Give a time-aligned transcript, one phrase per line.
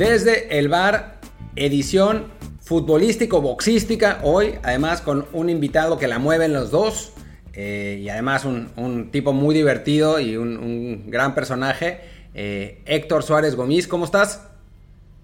[0.00, 1.20] desde el bar,
[1.56, 2.32] edición
[2.62, 7.12] futbolístico, boxística, hoy además con un invitado que la mueven los dos
[7.52, 12.00] eh, y además un, tipo muy divertido y un, gran personaje,
[12.32, 14.48] eh, Héctor Suárez Gomis, ¿cómo estás?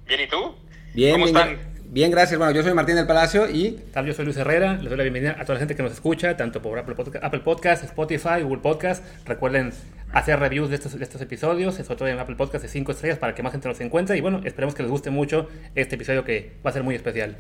[0.06, 0.54] Bien, ¿y tú?
[0.92, 1.56] Bien, ¿Cómo están?
[1.86, 2.36] Bien, gracias.
[2.36, 3.80] Bueno, yo soy Martín del Palacio y...
[3.94, 4.74] Tal, yo soy Luis Herrera.
[4.74, 7.82] Les doy la bienvenida a toda la gente que nos escucha, tanto por Apple Podcast,
[7.84, 9.02] Spotify, Google Podcast.
[9.24, 9.72] Recuerden
[10.12, 13.34] hacer reviews de estos, estos episodios, sobre todo en Apple Podcast de 5 estrellas para
[13.34, 14.16] que más gente nos encuentre.
[14.16, 17.36] Y bueno, esperemos que les guste mucho este episodio que va a ser muy especial.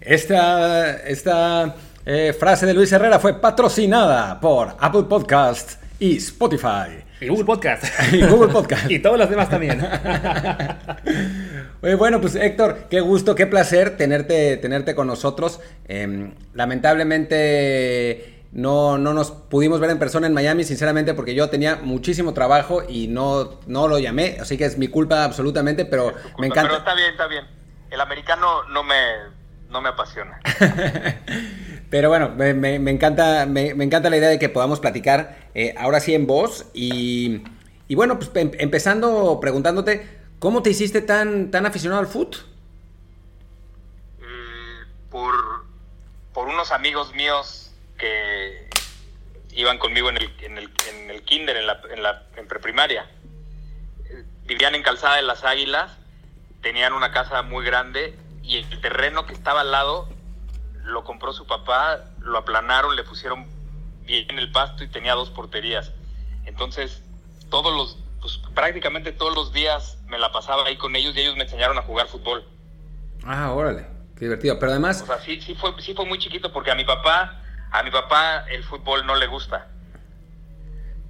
[0.00, 1.74] Esta, esta
[2.06, 7.04] eh, frase de Luis Herrera fue patrocinada por Apple Podcast y Spotify.
[7.20, 7.84] Y Google Podcast.
[8.12, 8.90] y Google Podcast.
[8.90, 9.84] y todos los demás también.
[11.98, 15.60] bueno, pues Héctor, qué gusto, qué placer tenerte, tenerte con nosotros.
[15.88, 21.76] Em, lamentablemente no, no nos pudimos ver en persona en Miami, sinceramente, porque yo tenía
[21.76, 26.46] muchísimo trabajo y no, no lo llamé, así que es mi culpa absolutamente, pero me
[26.46, 26.68] encanta.
[26.68, 27.46] Pero está bien, está bien.
[27.90, 28.96] El americano no me,
[29.68, 30.40] no me apasiona.
[31.90, 36.00] pero bueno, me, me, encanta, me, encanta la idea de que podamos platicar eh, ahora
[36.00, 36.66] sí en voz.
[36.72, 37.42] Y,
[37.86, 42.36] y bueno, pues em, empezando preguntándote, ¿cómo te hiciste tan, tan aficionado al foot?
[44.20, 45.34] Mm, por,
[46.32, 47.67] por unos amigos míos
[47.98, 48.68] que
[49.50, 53.06] iban conmigo en el, en el, en el kinder, en la, en la en preprimaria.
[54.46, 55.92] Vivían en Calzada de las Águilas,
[56.62, 60.08] tenían una casa muy grande y el terreno que estaba al lado
[60.84, 63.46] lo compró su papá, lo aplanaron, le pusieron
[64.04, 65.92] bien el pasto y tenía dos porterías.
[66.46, 67.02] Entonces,
[67.50, 71.36] todos los, pues, prácticamente todos los días me la pasaba ahí con ellos y ellos
[71.36, 72.42] me enseñaron a jugar fútbol.
[73.24, 74.58] Ah, órale, qué divertido.
[74.58, 75.02] Pero además...
[75.02, 77.90] O sea, sí, sí, fue, sí fue muy chiquito porque a mi papá a mi
[77.90, 79.68] papá el fútbol no le gusta.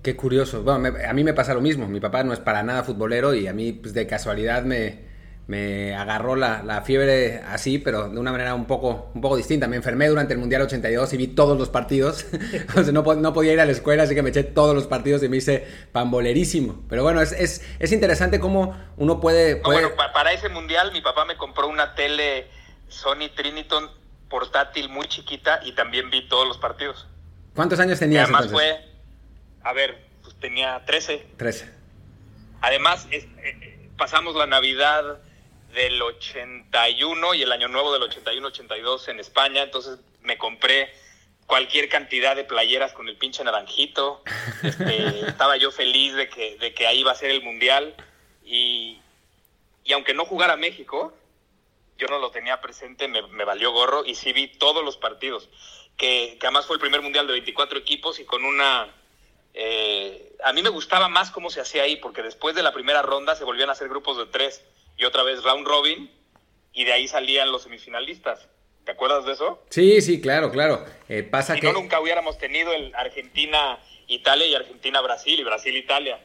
[0.02, 0.62] Qué curioso.
[0.62, 1.88] Bueno, a mí me pasa lo mismo.
[1.88, 5.08] Mi papá no es para nada futbolero y a mí pues, de casualidad me,
[5.48, 9.66] me agarró la, fiebre así, pero de una manera un poco, un poco distinta.
[9.66, 12.26] Me enfermé durante el Mundial 82 y vi todos los partidos.
[12.92, 15.28] no, no, podía ir a la escuela, así que me eché todos los partidos y
[15.28, 16.84] me hice pambolerísimo.
[16.88, 19.56] Pero bueno, es, es, es interesante cómo uno puede...
[19.56, 22.46] bueno, para ese Mundial mi papá me compró una tele
[22.88, 23.97] Sony Triniton
[24.28, 27.06] portátil muy chiquita y también vi todos los partidos.
[27.54, 28.24] ¿Cuántos años tenías?
[28.24, 28.84] además fue,
[29.62, 31.26] a ver, pues tenía 13.
[31.36, 31.72] 13.
[32.60, 35.20] Además, eh, eh, pasamos la Navidad
[35.72, 40.92] del 81 y el Año Nuevo del 81-82 en España, entonces me compré
[41.46, 44.22] cualquier cantidad de playeras con el pinche naranjito.
[44.62, 47.94] Este, estaba yo feliz de que, de que ahí iba a ser el Mundial
[48.44, 49.00] y,
[49.84, 51.14] y aunque no jugara México,
[51.98, 55.48] yo no lo tenía presente, me, valió gorro y sí vi todos los partidos,
[55.96, 58.94] que, que, además fue el primer mundial de 24 equipos y con una...
[59.54, 63.02] Eh, a mí me gustaba más cómo se hacía ahí, porque después de la primera
[63.02, 64.64] ronda se volvían a hacer grupos de tres
[64.96, 66.10] y otra vez round robin
[66.72, 68.46] y de ahí salían los semifinalistas.
[68.84, 69.62] ¿Te acuerdas de eso?
[69.68, 70.84] Sí, sí, claro, claro.
[71.08, 71.66] Eh, pasa si que...
[71.66, 76.20] no, nunca hubiéramos tenido el Argentina-Italia y Argentina-Brasil y Brasil-Italia.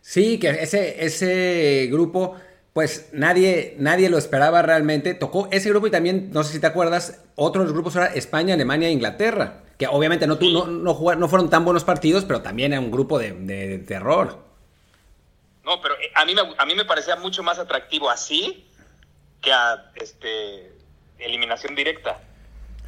[0.00, 2.40] Sí, que ese, ese grupo
[2.78, 5.12] pues nadie, nadie lo esperaba realmente.
[5.12, 8.86] Tocó ese grupo y también, no sé si te acuerdas, otros grupos eran España, Alemania
[8.86, 9.64] e Inglaterra.
[9.76, 13.18] Que obviamente no, no, no, no fueron tan buenos partidos, pero también era un grupo
[13.18, 14.38] de, terror.
[15.64, 18.64] No, pero eh, a mí, me, a mí me parecía mucho más atractivo así
[19.42, 20.70] que a este,
[21.18, 22.20] eliminación directa.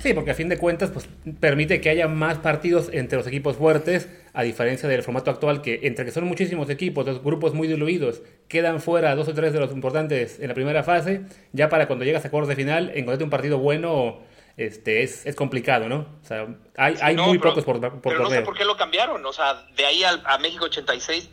[0.01, 1.07] Sí, porque a fin de cuentas pues,
[1.41, 5.81] permite que haya más partidos entre los equipos fuertes, a diferencia del formato actual que
[5.83, 9.61] entre que son muchísimos equipos, los grupos muy diluidos, quedan fuera dos o tres de
[9.61, 13.25] los importantes en la primera fase, ya para cuando llegas a cuartos de final, encontrarte
[13.25, 14.21] un partido bueno
[14.57, 16.07] este, es, es complicado, ¿no?
[16.23, 19.25] O sea, hay, hay muy pocos por, por Pero no sé por qué lo cambiaron,
[19.27, 21.29] o sea, de ahí a, México 86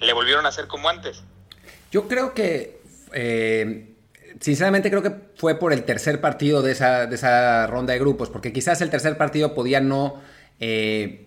[0.00, 1.22] le volvieron a hacer como antes.
[1.92, 2.80] Yo creo que...
[3.12, 3.92] Eh
[4.40, 8.30] sinceramente creo que fue por el tercer partido de esa, de esa ronda de grupos,
[8.30, 10.20] porque quizás el tercer partido podía no...
[10.60, 11.22] Eh,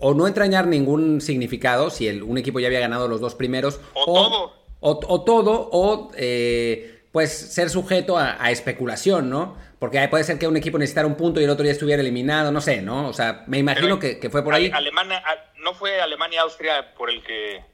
[0.00, 3.80] o no entrañar ningún significado si el, un equipo ya había ganado los dos primeros.
[3.94, 4.52] O, todo.
[4.80, 9.56] O, todo, o eh, pues ser sujeto a, especulación, ¿no?
[9.80, 12.52] Porque puede ser que un equipo necesitara un punto y el otro ya estuviera eliminado,
[12.52, 13.08] no sé, ¿no?
[13.08, 14.70] O sea, me imagino que, que, fue por ahí.
[14.72, 15.22] Alemania,
[15.62, 17.64] ¿No fue Alemania-Austria por el que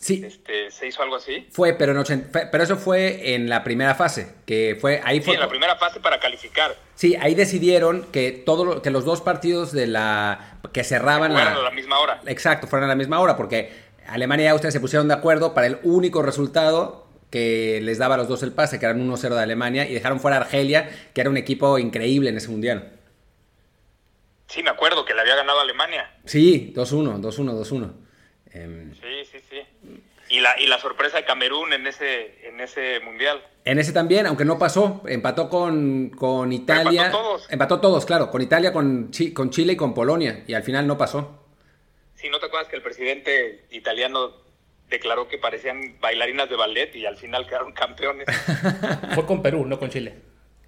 [0.00, 0.24] Sí.
[0.24, 1.46] Este, ¿Se hizo algo así?
[1.50, 5.34] Fue, pero, en pero eso fue en la primera fase, que fue ahí fue, Sí,
[5.34, 6.74] en la primera fase para calificar.
[6.94, 11.70] Sí, ahí decidieron que todo que los dos partidos de la que cerraban a la
[11.70, 12.22] misma hora.
[12.26, 13.72] Exacto, fueron a la misma hora porque
[14.06, 18.18] Alemania y Austria se pusieron de acuerdo para el único resultado que les daba a
[18.18, 21.20] los dos el pase, que eran 1-0 de Alemania, y dejaron fuera a Argelia, que
[21.20, 22.92] era un equipo increíble en ese mundial.
[24.48, 26.10] Sí, me acuerdo que le había ganado a Alemania.
[26.24, 28.94] Sí, 2-1, 2-1, 2-1.
[28.94, 29.29] sí, sí, sí.
[30.30, 33.42] Y la, y la sorpresa de Camerún en ese, en ese mundial.
[33.64, 37.06] En ese también, aunque no pasó, empató con, con Italia.
[37.06, 37.46] Empató todos.
[37.52, 40.44] Empató todos, claro, con Italia, con, Chi- con Chile y con Polonia.
[40.46, 41.44] Y al final no pasó.
[42.14, 44.32] Si no te acuerdas que el presidente italiano
[44.88, 48.26] declaró que parecían bailarinas de ballet y al final quedaron campeones.
[49.14, 50.14] Fue con Perú, no con Chile.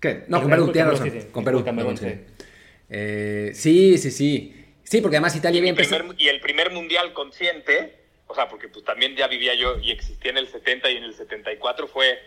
[0.00, 0.24] ¿Qué?
[0.26, 0.98] No, Con Perú, con razón.
[0.98, 1.26] Perú, sí, sí.
[1.30, 1.58] Con Sí, Perú.
[1.58, 2.24] con Camerún, perdón, sí.
[2.38, 2.44] sí.
[2.90, 4.64] Eh, sí, sí, sí.
[4.82, 6.00] Sí, porque además Italia Y, había mi empezado.
[6.02, 8.01] primer- y el primer mundial consciente,
[8.32, 11.04] o sea, porque pues también ya vivía yo y existía en el 70 y en
[11.04, 12.18] el 74 fue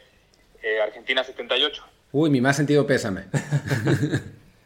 [0.61, 1.83] eh, Argentina 78.
[2.11, 3.25] Uy, mi más sentido pésame.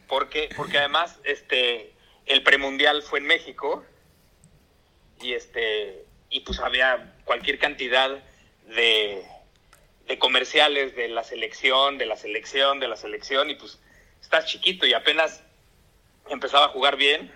[0.09, 1.93] Porque, porque además este,
[2.25, 3.85] el premundial fue en México
[5.21, 8.17] y, este, y pues había cualquier cantidad
[8.75, 9.23] de,
[10.07, 13.77] de comerciales de la selección, de la selección, de la selección y pues
[14.19, 15.43] estás chiquito y apenas
[16.27, 17.31] empezaba a jugar bien,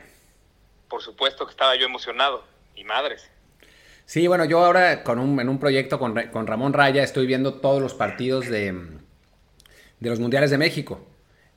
[0.89, 2.43] por supuesto que estaba yo emocionado
[2.75, 3.29] y madres.
[4.05, 7.55] Sí, bueno, yo ahora con un, en un proyecto con, con Ramón Raya estoy viendo
[7.55, 8.71] todos los partidos de,
[9.99, 11.07] de los Mundiales de México.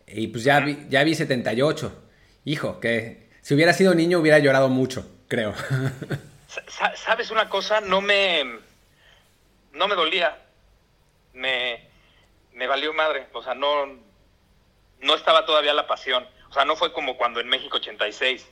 [0.06, 2.02] Y pues ya vi, ya vi 78.
[2.44, 5.54] Hijo, que si hubiera sido niño hubiera llorado mucho, creo.
[6.48, 7.80] Sa- sa- ¿Sabes una cosa?
[7.80, 8.44] No me,
[9.72, 10.38] no me dolía.
[11.34, 11.88] Me,
[12.54, 13.26] me valió madre.
[13.32, 13.86] O sea, no,
[15.02, 16.24] no estaba todavía la pasión.
[16.48, 18.46] O sea, no fue como cuando en México 86.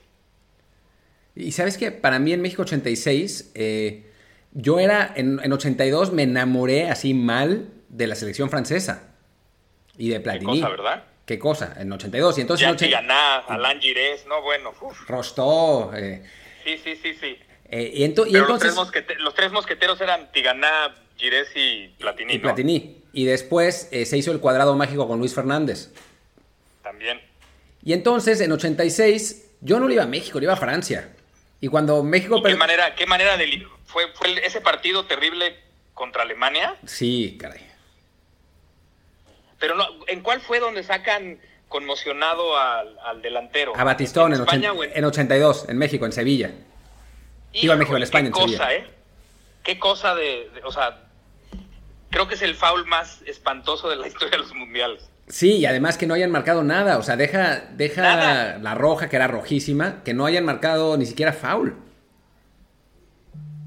[1.35, 4.05] Y sabes que para mí en México 86, eh,
[4.53, 9.09] yo era, en, en 82 me enamoré así mal de la selección francesa.
[9.97, 10.59] Y de Qué Platini.
[10.61, 11.03] cosa, ¿verdad?
[11.25, 11.73] ¿Qué cosa?
[11.77, 12.37] En 82.
[12.37, 14.73] Y entonces en 80 Ganá, Alain Girés, no, bueno.
[14.81, 15.09] uf.
[15.09, 15.91] Rostó.
[15.95, 16.23] eh,
[16.63, 17.37] Sí, sí, sí, sí.
[17.69, 18.75] eh, y, ento- y Pero entonces...
[18.75, 22.43] los, tres mosquete- los tres mosqueteros eran Tiganá, Girés y Platini, y ¿no?
[22.43, 22.97] Platini.
[23.13, 25.91] Y después eh, se hizo el cuadrado mágico con Luis Fernández.
[26.83, 27.19] También.
[27.83, 31.14] Y entonces, en 86, yo no le iba a México, le iba a Francia.
[31.65, 32.37] Y cuando México...
[32.37, 33.67] ¿Y ¿Qué manera, qué manera de...
[33.87, 35.59] Fue, fue ese partido terrible
[35.95, 36.75] contra Alemania?
[36.85, 37.67] Sí, caray.
[39.57, 43.73] Pero no, ¿en cuál fue donde sacan conmocionado al, al delantero?
[43.75, 46.51] A Batistón en, España 80 o en- en 82, en México, en Sevilla.
[47.53, 48.73] Iba a México, en España, Qué en cosa, Sevilla.
[48.75, 48.87] ¿eh?
[49.63, 51.01] Qué cosa de, de- O sea,
[52.11, 55.09] creo que es el foul más espantoso de la historia de los mundiales.
[55.27, 56.97] Sí, y además que no hayan marcado nada.
[56.97, 58.57] O sea, deja, deja Nada.
[58.59, 61.75] la roja, que era rojísima, que no hayan marcado ni siquiera foul.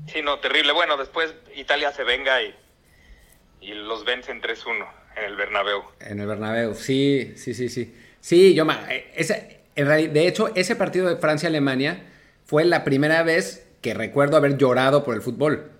[0.06, 0.72] Sí, no, terrible.
[0.72, 2.54] Bueno, después Italia se venga y,
[3.60, 5.82] y los vencen 3-1 en el Bernabéu.
[6.00, 7.94] En el Bernabéu, sí, sí, sí, sí.
[8.20, 8.66] Sí, yo...
[8.88, 12.04] eh, ese- de hecho, ese partido de Francia-Alemania
[12.44, 15.70] fue la primera vez que recuerdo haber llorado por el fútbol.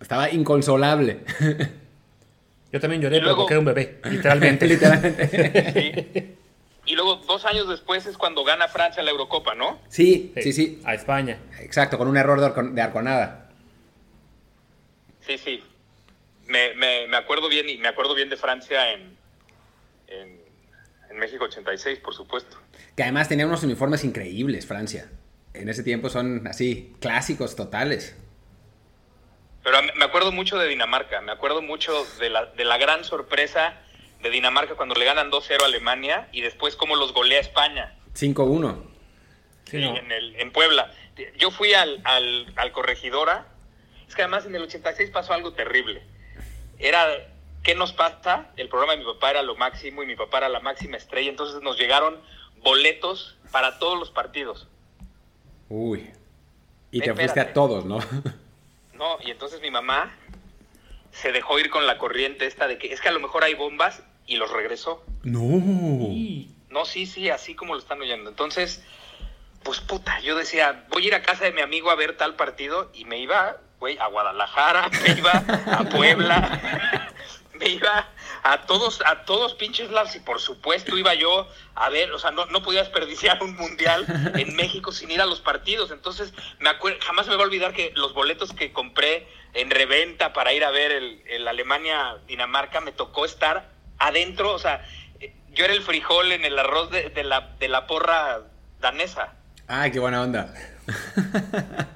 [0.00, 1.20] Estaba inconsolable.
[2.76, 4.66] Yo también lloré, Y pero luego- porque era un bebé, literalmente.
[4.68, 5.72] Literalmente.
[5.72, 6.32] Sí.
[6.88, 9.80] Y luego, dos años después es cuando gana Francia la Eurocopa, ¿no?
[9.88, 10.80] Sí, sí, sí.
[10.84, 11.36] A España.
[11.58, 13.50] Exacto, con un error de, arco- de arconada.
[15.26, 15.64] Sí, sí.
[16.46, 19.16] Me, me, me acuerdo bien y me acuerdo bien de Francia en,
[20.06, 20.40] en,
[21.10, 22.56] en México 86, por supuesto.
[22.94, 25.10] Que además tenía unos uniformes increíbles, Francia.
[25.54, 28.14] En ese tiempo son así, clásicos totales.
[29.66, 33.74] Pero me acuerdo mucho de Dinamarca, me acuerdo mucho de la, de la gran sorpresa
[34.22, 38.76] de Dinamarca cuando le ganan 2-0 a Alemania y después cómo los golea España 5-1.
[39.64, 39.96] Sí, no.
[39.96, 40.92] en, el, en Puebla.
[41.36, 43.48] Yo fui al, al, al Corregidora,
[44.06, 46.04] es que además en el 86 pasó algo terrible.
[46.78, 47.04] Era,
[47.64, 48.52] ¿qué nos pasa?
[48.56, 51.28] El programa de mi papá era lo máximo y mi papá era la máxima estrella,
[51.28, 52.20] entonces nos llegaron
[52.62, 54.68] boletos para todos los partidos.
[55.68, 56.08] Uy.
[56.92, 57.14] Y te Espérate.
[57.14, 57.98] fuiste a todos, ¿no?
[58.96, 60.14] No, y entonces mi mamá
[61.12, 63.54] se dejó ir con la corriente esta de que es que a lo mejor hay
[63.54, 65.04] bombas y los regresó.
[65.22, 65.40] no.
[66.68, 68.28] No, sí, sí, así como lo están oyendo.
[68.28, 68.82] Entonces,
[69.62, 72.34] pues puta, yo decía, voy a ir a casa de mi amigo a ver tal
[72.34, 77.10] partido y me iba, güey, a Guadalajara, me iba a Puebla,
[77.54, 78.08] me iba
[78.52, 82.30] a todos, a todos pinches lados y por supuesto iba yo a ver, o sea,
[82.30, 85.90] no, no podía desperdiciar un mundial en México sin ir a los partidos.
[85.90, 90.32] Entonces, me acuerdo, jamás me va a olvidar que los boletos que compré en reventa
[90.32, 94.86] para ir a ver el, el Alemania-Dinamarca me tocó estar adentro, o sea,
[95.18, 98.42] eh, yo era el frijol en el arroz de, de la, de la porra
[98.78, 99.34] danesa.
[99.66, 100.54] Ay, qué buena onda.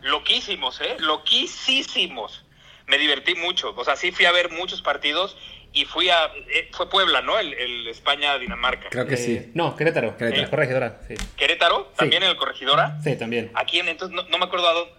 [0.02, 0.96] Loquísimos, ¿eh?
[0.98, 2.44] Loquísimos.
[2.88, 3.72] Me divertí mucho.
[3.76, 5.36] O sea, sí fui a ver muchos partidos
[5.72, 6.24] y fui a...
[6.52, 7.38] eh, fue Puebla, ¿no?
[7.38, 8.88] El, el España-Dinamarca.
[8.90, 9.50] Creo que eh, sí.
[9.54, 10.16] No, Querétaro.
[10.16, 10.46] Querétaro.
[10.46, 11.14] Eh, Corregidora, sí.
[11.36, 12.98] Querétaro, también en el Corregidora.
[13.02, 13.50] Sí, también.
[13.54, 14.92] Aquí en, entonces no, no me acuerdo a dónde...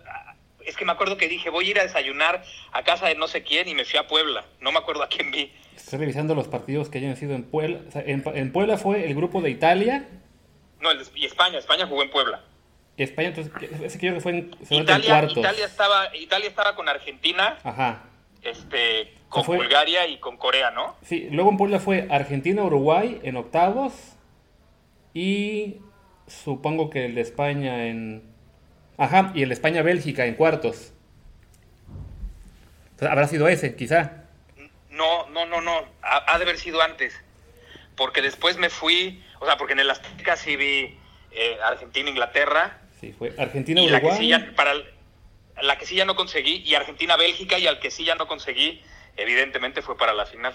[0.66, 3.28] Es que me acuerdo que dije, voy a ir a desayunar a casa de no
[3.28, 4.46] sé quién y me fui a Puebla.
[4.60, 5.52] No me acuerdo a quién vi.
[5.76, 7.80] Estoy revisando los partidos que hayan sido en Puebla.
[7.88, 10.08] O sea, en, en Puebla fue el grupo de Italia.
[10.80, 11.58] No, el de- y España.
[11.58, 12.44] España jugó en Puebla.
[12.96, 13.52] Y España, entonces,
[13.82, 15.38] ese creo que fue en, Italia, cuartos.
[15.38, 18.04] Italia, estaba, Italia estaba con Argentina Ajá.
[18.44, 20.96] este, con fue- Bulgaria y con Corea, ¿no?
[21.04, 23.94] Sí, luego en Puebla fue Argentina-Uruguay en octavos
[25.14, 25.78] y
[26.28, 28.24] supongo que el de España en...
[28.98, 30.94] Ajá, y el de España-Bélgica en cuartos.
[32.92, 34.26] Entonces, habrá sido ese, quizá.
[34.90, 35.74] No, no, no, no.
[36.04, 37.14] Ha, ha de haber sido antes.
[37.96, 40.98] Porque después me fui, o sea, porque en el Azteca sí vi
[41.32, 42.78] eh, Argentina-Inglaterra.
[43.00, 44.18] Sí, fue la que Argentina-Uruguay.
[44.18, 44.86] sí ya, para el-
[45.62, 48.82] la que sí ya no conseguí, y Argentina-Bélgica, y al que sí ya no conseguí,
[49.18, 50.54] evidentemente fue para la final.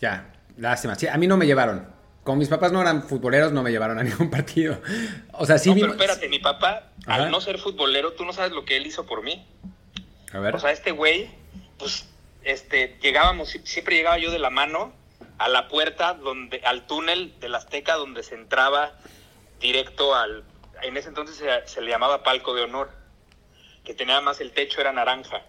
[0.00, 0.94] Ya, lástima.
[0.94, 1.86] Sí, a mí no me llevaron.
[2.24, 4.80] Como mis papás no eran futboleros, no me llevaron a ningún partido.
[5.32, 7.24] O sea, sí no, pero espérate, mi papá, Ajá.
[7.24, 9.46] al no ser futbolero, tú no sabes lo que él hizo por mí.
[10.32, 10.54] A ver.
[10.54, 11.30] O sea, este güey,
[11.78, 12.06] pues,
[12.42, 14.92] este, llegábamos, si- siempre llegaba yo de la mano
[15.38, 18.92] a la puerta donde, al túnel del Azteca donde se entraba
[19.60, 20.44] directo al,
[20.82, 22.90] en ese entonces se, se le llamaba palco de honor,
[23.84, 25.42] que tenía más el techo era naranja.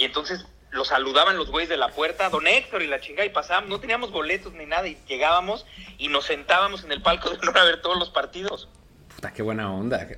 [0.00, 3.28] Y entonces lo saludaban los güeyes de la puerta, don Héctor y la chingada, y
[3.28, 5.66] pasábamos, no teníamos boletos ni nada, y llegábamos
[5.98, 8.70] y nos sentábamos en el palco de honor a ver todos los partidos
[9.14, 10.08] Puta, qué buena onda.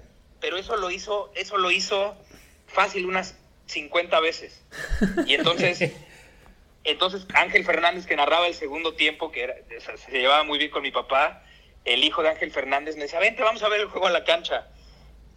[0.41, 2.15] pero eso lo hizo, eso lo hizo
[2.69, 3.35] fácil unas
[3.67, 4.63] 50 veces.
[5.27, 5.91] Y entonces,
[6.85, 9.55] entonces Ángel Fernández que narraba el segundo tiempo, que era,
[9.97, 11.43] se llevaba muy bien con mi papá,
[11.85, 14.23] el hijo de Ángel Fernández me decía, vente, vamos a ver el juego en la
[14.23, 14.69] cancha.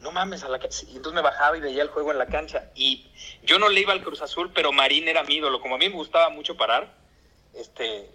[0.05, 0.85] No mames, a la cancha.
[0.85, 2.69] Y entonces me bajaba y veía el juego en la cancha.
[2.75, 3.07] Y
[3.41, 5.59] yo no le iba al Cruz Azul, pero Marín era mi ídolo.
[5.59, 6.95] Como a mí me gustaba mucho parar,
[7.55, 8.07] este,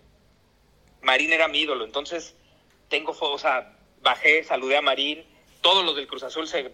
[1.02, 1.84] Marín era mi ídolo.
[1.84, 2.36] Entonces,
[2.88, 5.24] tengo, o sea, bajé, saludé a Marín.
[5.62, 6.72] Todos los del Cruz Azul se,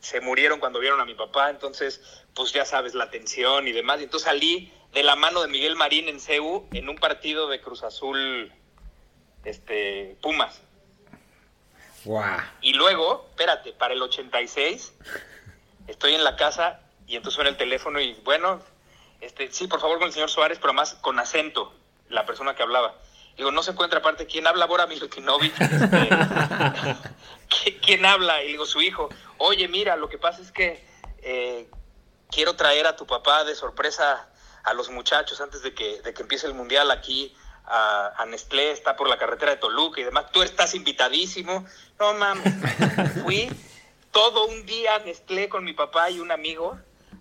[0.00, 1.48] se murieron cuando vieron a mi papá.
[1.48, 3.98] Entonces, pues ya sabes, la tensión y demás.
[4.00, 7.62] Y entonces salí de la mano de Miguel Marín en CEU en un partido de
[7.62, 8.52] Cruz Azul,
[9.42, 10.60] este, Pumas.
[12.60, 14.92] Y luego, espérate, para el 86,
[15.88, 18.60] estoy en la casa y entonces suena el teléfono y bueno,
[19.20, 21.74] este, sí, por favor con el señor Suárez, pero más con acento,
[22.08, 22.94] la persona que hablaba.
[23.36, 24.66] Digo, no se encuentra aparte, ¿quién habla?
[24.66, 25.58] Bora Milutinovic.
[25.60, 25.86] Este,
[27.48, 28.42] ¿qui- ¿Quién habla?
[28.42, 29.08] Y le digo, su hijo.
[29.38, 30.84] Oye, mira, lo que pasa es que
[31.22, 31.68] eh,
[32.30, 34.28] quiero traer a tu papá de sorpresa
[34.64, 37.34] a los muchachos antes de que, de que empiece el mundial aquí
[37.70, 40.30] a, a Nestlé, está por la carretera de Toluca y demás.
[40.32, 41.64] Tú estás invitadísimo.
[41.98, 42.54] No mames.
[43.22, 43.50] Fui
[44.10, 46.78] todo un día a Nestlé con mi papá y un amigo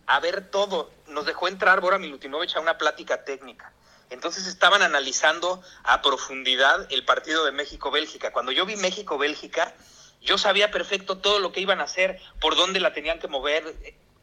[0.07, 0.91] a ver todo.
[1.07, 3.71] Nos dejó entrar Bora Milutinovich a una plática técnica.
[4.09, 8.31] Entonces estaban analizando a profundidad el partido de México-Bélgica.
[8.31, 9.75] Cuando yo vi México-Bélgica,
[10.21, 13.75] yo sabía perfecto todo lo que iban a hacer, por dónde la tenían que mover.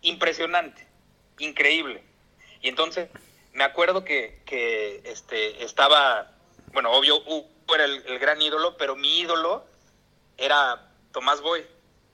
[0.02, 0.86] Impresionante,
[1.38, 2.02] increíble.
[2.60, 3.08] Y entonces
[3.56, 6.30] me acuerdo que, que este, estaba,
[6.72, 9.64] bueno, obvio, Hugo era el, el gran ídolo, pero mi ídolo
[10.36, 11.64] era Tomás Boy.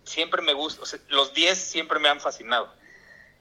[0.04, 2.72] Siempre me gusta, o sea, los 10 siempre me han fascinado.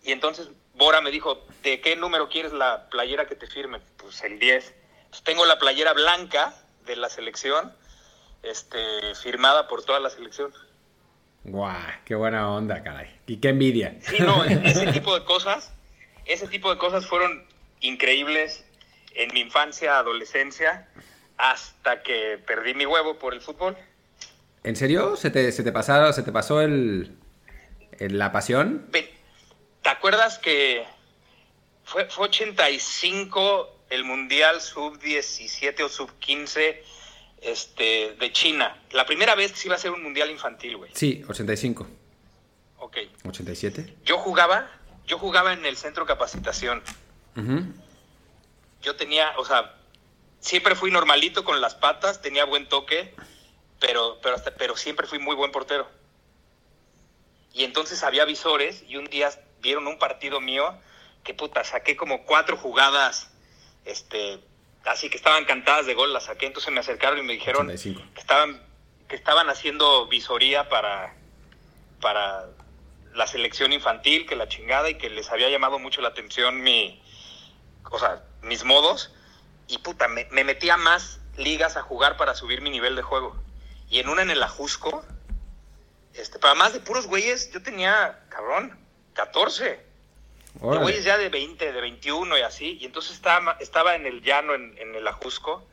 [0.03, 3.81] Y entonces Bora me dijo, ¿de qué número quieres la playera que te firme?
[3.97, 4.73] Pues el 10.
[5.11, 6.55] Pues tengo la playera blanca
[6.85, 7.71] de la selección,
[8.41, 10.51] este, firmada por toda la selección.
[11.43, 13.15] Guau, qué buena onda, caray.
[13.27, 13.95] Y qué envidia.
[14.01, 15.71] Sí, no, ese tipo de cosas,
[16.25, 17.50] ese tipo de cosas fueron
[17.81, 18.63] increíbles
[19.13, 20.87] en mi infancia, adolescencia,
[21.37, 23.75] hasta que perdí mi huevo por el fútbol.
[24.63, 25.15] ¿En serio?
[25.17, 27.17] ¿Se te, se te pasaron, se te pasó el,
[27.99, 28.87] el- la pasión?
[28.91, 30.85] ¿Te acuerdas que
[31.83, 36.77] fue, fue 85 el Mundial Sub-17 o Sub-15
[37.41, 38.77] este, de China?
[38.91, 40.91] La primera vez que se iba a hacer un Mundial infantil, güey.
[40.93, 41.87] Sí, 85.
[42.77, 42.97] Ok.
[43.23, 43.95] ¿87?
[44.05, 44.69] Yo jugaba,
[45.07, 46.13] yo jugaba en el centro de
[48.81, 49.75] Yo tenía, o sea,
[50.39, 53.13] siempre fui normalito con las patas, tenía buen toque,
[53.79, 55.87] pero, pero, hasta- pero siempre fui muy buen portero.
[57.53, 59.29] Y entonces había visores y un día
[59.61, 60.73] vieron un partido mío
[61.23, 63.29] que puta, saqué como cuatro jugadas,
[63.85, 64.39] este,
[64.85, 68.01] así que estaban cantadas de gol, las saqué, entonces me acercaron y me dijeron 85.
[68.15, 68.61] que estaban,
[69.07, 71.13] que estaban haciendo visoría para,
[71.99, 72.47] para
[73.13, 76.99] la selección infantil, que la chingada, y que les había llamado mucho la atención mi,
[77.91, 79.11] o sea, mis modos,
[79.67, 83.01] y puta, me, me metí a más ligas a jugar para subir mi nivel de
[83.01, 83.35] juego.
[83.89, 85.03] Y en una en el Ajusco,
[86.13, 88.77] este, para más de puros güeyes, yo tenía, cabrón,
[89.13, 89.63] 14.
[89.63, 89.85] De
[90.59, 90.83] Órale.
[90.83, 92.77] güeyes ya de 20, de 21 y así.
[92.81, 95.65] Y entonces estaba, estaba en el llano, en, en el Ajusco,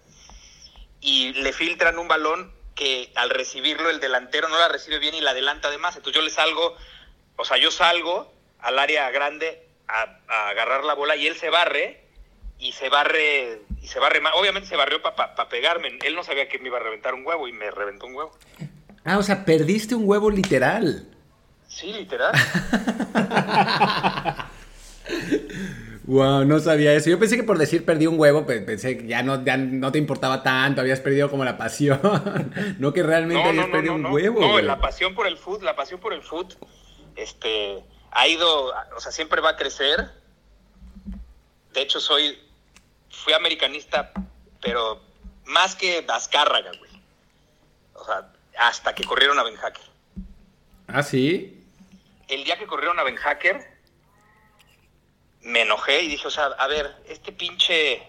[1.00, 5.20] y le filtran un balón que al recibirlo el delantero no la recibe bien y
[5.20, 5.96] la adelanta de más.
[5.96, 6.76] Entonces yo le salgo,
[7.36, 11.50] o sea, yo salgo al área grande a, a agarrar la bola y él se
[11.50, 12.07] barre
[12.58, 14.32] y se barre y se barre más.
[14.36, 15.98] Obviamente se barrió para pegarme.
[16.04, 18.32] Él no sabía que me iba a reventar un huevo y me reventó un huevo.
[19.04, 21.06] Ah, o sea, perdiste un huevo literal.
[21.68, 22.32] Sí, literal.
[26.08, 27.10] Wow, no sabía eso.
[27.10, 29.98] Yo pensé que por decir perdí un huevo, pensé que ya no, ya no te
[29.98, 32.00] importaba tanto, habías perdido como la pasión.
[32.78, 34.40] no que realmente no, habías no, perdido no, un huevo.
[34.40, 34.64] No, güey.
[34.64, 36.54] la pasión por el foot, la pasión por el foot,
[37.14, 40.10] este, ha ido, o sea, siempre va a crecer.
[41.74, 42.38] De hecho, soy,
[43.10, 44.12] fui americanista,
[44.60, 45.02] pero
[45.44, 46.90] más que Azcárraga, güey.
[47.94, 49.84] O sea, hasta que corrieron a Ben Hacker.
[50.88, 51.64] Ah, sí.
[52.28, 53.78] El día que corrieron a Ben Hacker,
[55.42, 58.02] me enojé y dije, o sea, a ver, este pinche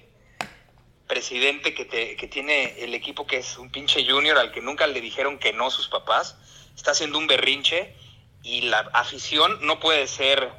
[1.08, 4.86] presidente que, te, que tiene el equipo que es un pinche junior al que nunca
[4.88, 6.38] le dijeron que no sus papás,
[6.75, 7.96] está haciendo un berrinche
[8.44, 10.51] y la afición no puede ser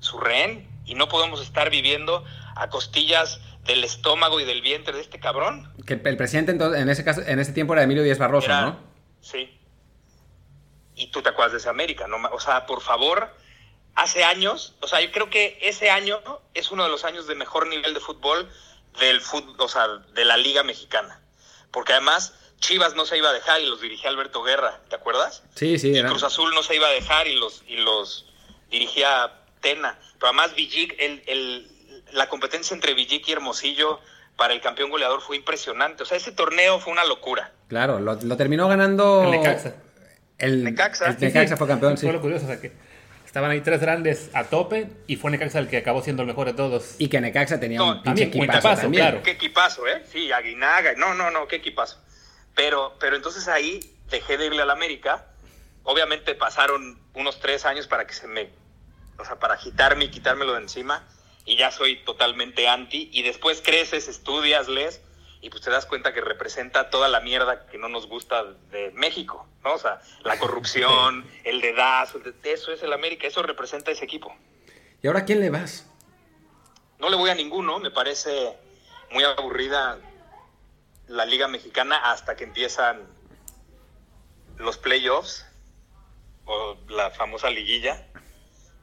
[0.00, 5.02] su rehén y no podemos estar viviendo a costillas del estómago y del vientre de
[5.02, 5.72] este cabrón.
[5.86, 8.62] Que el presidente entonces, en ese caso, en ese tiempo era Emilio Díaz Barroso, Era-
[8.62, 8.80] ¿no?
[9.20, 9.54] Sí.
[10.96, 12.16] Y tú te acuerdas de esa América, ¿no?
[12.32, 13.32] O sea, por favor,
[13.94, 16.20] hace años, o sea, yo creo que ese año
[16.54, 18.50] es uno de los años de mejor nivel de fútbol
[18.98, 21.20] del fútbol, o sea, de la Liga Mexicana.
[21.70, 25.44] Porque además Chivas no se iba a dejar y los dirigía Alberto Guerra, ¿te acuerdas?
[25.54, 26.02] Sí, sí, Y.
[26.02, 28.26] Cruz Azul no se iba a dejar y los, y los
[28.70, 29.98] dirigía Tena.
[30.14, 31.70] Pero además Villic, el, el-
[32.12, 34.00] la competencia entre Villic y Hermosillo
[34.36, 36.02] para el campeón goleador fue impresionante.
[36.02, 37.52] O sea, ese torneo fue una locura.
[37.68, 39.24] Claro, lo, lo terminó ganando.
[39.24, 39.74] El Necaxa.
[40.38, 41.06] El Necaxa.
[41.08, 42.06] el Sí, Necaxa fue campeón, sí.
[42.06, 42.72] Fue lo curioso, o sea que
[43.26, 46.46] estaban ahí tres grandes a tope y fue Necaxa el que acabó siendo el mejor
[46.46, 46.94] de todos.
[46.98, 49.02] Y que Necaxa tenía No, un pinche también, equipazo equipazo, también.
[49.04, 49.22] claro.
[49.22, 50.04] Qué equipazo, ¿eh?
[50.10, 50.94] Sí, Aguinaga.
[50.96, 51.98] No, no, no, qué equipazo.
[52.54, 55.26] Pero, pero entonces ahí dejé de irle al América.
[55.82, 58.48] Obviamente pasaron unos tres años para que se me.
[59.18, 61.04] O sea, para agitarme y quitármelo de encima.
[61.48, 63.08] Y ya soy totalmente anti.
[63.12, 65.00] Y después creces, estudias, lees.
[65.40, 68.90] Y pues te das cuenta que representa toda la mierda que no nos gusta de
[68.92, 69.74] México, ¿no?
[69.74, 74.04] O sea, la corrupción, el dedazo, el de- eso es el América, eso representa ese
[74.04, 74.34] equipo.
[75.00, 75.86] ¿Y ahora a quién le vas?
[76.98, 78.56] No le voy a ninguno, me parece
[79.12, 79.98] muy aburrida
[81.06, 83.06] la Liga Mexicana hasta que empiezan
[84.58, 85.46] los playoffs
[86.46, 88.06] o la famosa liguilla.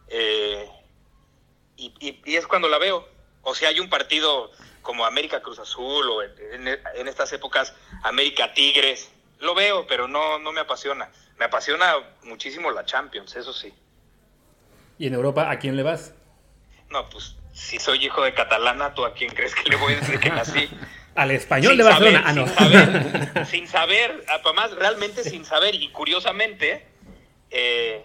[0.07, 0.69] Eh,
[1.77, 3.07] y, y- y es cuando la veo.
[3.43, 7.73] O si hay un partido como América Cruz Azul o en, en- en estas épocas
[8.03, 11.09] América Tigres, lo veo, pero no, no me apasiona.
[11.37, 13.73] Me apasiona muchísimo la Champions, eso sí.
[14.97, 16.13] Y en Europa, ¿a quién le vas?
[16.89, 20.19] No, pues si soy hijo de catalana, ¿tú a quién crees que le voy desde
[20.19, 20.69] que nací?
[21.15, 22.23] Al español Sin de Barcelona.
[22.23, 22.47] saber, ah, no.
[22.47, 26.85] Sin saber, sin saber, además realmente sin saber y curiosamente,
[27.51, 28.03] eh,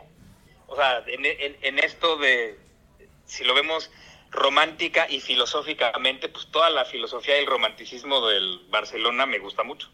[0.69, 2.57] o sea, en, en- en esto de,
[3.31, 3.90] si lo vemos
[4.31, 9.88] romántica y filosóficamente, pues toda la filosofía y el romanticismo del Barcelona me gusta mucho.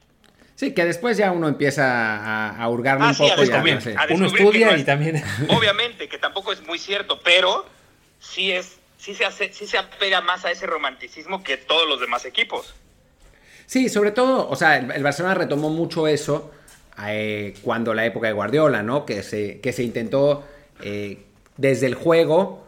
[0.54, 3.48] Sí, que después ya uno empieza a, a hurgarle Ah, un sí, a poco y
[3.48, 3.94] ya, no sé.
[3.96, 5.22] a Uno estudia no y también.
[5.50, 7.66] Obviamente, que tampoco es muy cierto, pero
[8.18, 12.00] sí es, sí se hace, sí se apega más a ese romanticismo que todos los
[12.00, 12.74] demás equipos.
[13.66, 16.50] Sí, sobre todo, o sea, el, el Barcelona retomó mucho eso
[17.06, 19.04] eh, cuando la época de Guardiola, ¿no?
[19.04, 20.46] Que se, que se intentó
[20.82, 21.22] eh,
[21.58, 22.65] desde el juego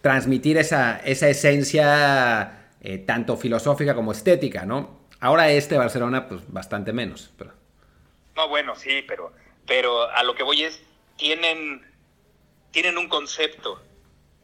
[0.00, 4.98] transmitir esa, esa esencia eh, tanto filosófica como estética, ¿no?
[5.20, 7.30] Ahora este Barcelona, pues bastante menos.
[7.36, 7.52] Pero...
[8.36, 9.32] No, bueno, sí, pero,
[9.66, 10.80] pero a lo que voy es,
[11.16, 11.84] tienen,
[12.70, 13.82] tienen un concepto.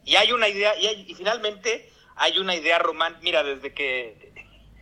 [0.03, 3.23] Y hay una idea, y, finalmente hay una idea romántica.
[3.23, 4.33] Mira, desde que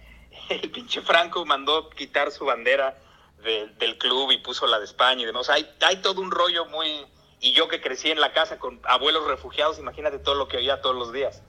[0.49, 2.97] el pinche Franco mandó quitar su bandera
[3.43, 5.49] de- del club y puso la de España y demás.
[5.49, 7.05] Hay, hay todo un rollo muy...
[7.45, 10.79] Y yo que crecí en la casa con abuelos refugiados, imagínate todo lo que oía
[10.81, 11.41] todos los días.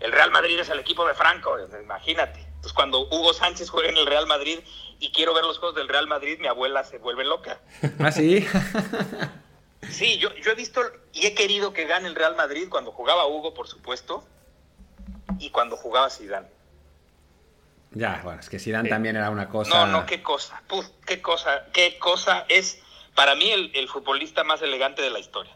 [0.00, 2.40] El Real Madrid es el equipo de Franco, imagínate.
[2.40, 4.60] Entonces, cuando Hugo Sánchez juega en el Real Madrid
[4.98, 7.60] y quiero ver los juegos del Real Madrid, mi abuela se vuelve loca.
[8.00, 8.46] Ah, sí.
[9.90, 13.26] Sí, yo, yo he visto y he querido que gane el Real Madrid cuando jugaba
[13.26, 14.24] Hugo, por supuesto,
[15.38, 16.48] y cuando jugaba Zidane.
[17.92, 18.90] ya, bueno, es que Zidane Sí.
[18.90, 19.70] también era una cosa...
[19.70, 22.82] No, no, qué cosa, puf, qué cosa, qué cosa es
[23.18, 25.52] para mí el, el futbolista más elegante de la historia.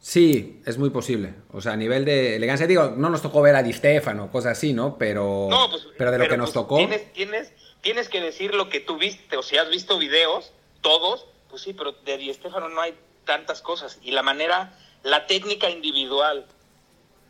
[0.00, 1.34] Sí, es muy posible.
[1.52, 4.56] O sea, a nivel de elegancia, digo, no nos tocó ver a Di Stefano, cosas
[4.56, 4.96] así, ¿no?
[4.96, 6.78] Pero, No, pues, pero de lo que nos pues, tocó...
[6.78, 11.26] Tienes, tienes, tienes que decir lo que tú viste, o si has visto videos, todos,
[11.50, 12.94] pues sí, pero de Di Stéfano no hay
[13.26, 13.98] tantas cosas.
[14.02, 16.46] Y la manera, la técnica individual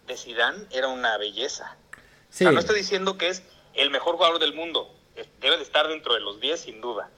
[0.06, 1.76] de Zidane era una belleza.
[2.30, 2.44] Sí.
[2.44, 3.42] O sea, no estoy diciendo que es
[3.74, 7.10] el mejor jugador del mundo, eh, debe de estar dentro de los 10 sin duda,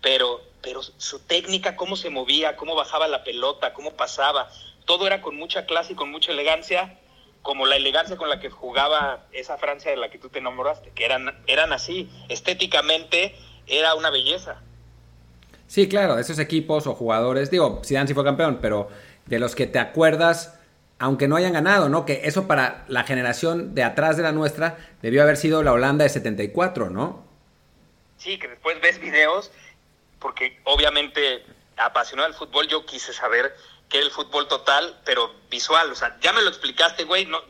[0.00, 4.50] pero, pero su técnica, cómo se movía, cómo bajaba la pelota, cómo pasaba,
[4.84, 6.98] todo era con mucha clase y con mucha elegancia,
[7.42, 10.90] como la elegancia con la que jugaba esa Francia de la que tú te enamoraste,
[10.94, 13.34] que eran, eran así, estéticamente
[13.66, 14.60] era una belleza.
[15.66, 18.88] Sí, claro, de esos equipos o jugadores, digo, Zidane sí fue campeón, pero
[19.26, 20.60] de los que te acuerdas
[21.00, 22.04] aunque no hayan ganado, ¿no?
[22.04, 26.04] Que eso para la generación de atrás de la nuestra debió haber sido la Holanda
[26.04, 27.24] de 74, ¿no?
[28.18, 29.50] Sí, que después ves videos,
[30.20, 31.44] porque obviamente
[31.76, 33.56] apasionado del fútbol, yo quise saber
[33.88, 37.42] qué era el fútbol total, pero visual, o sea, ya me lo explicaste, güey, no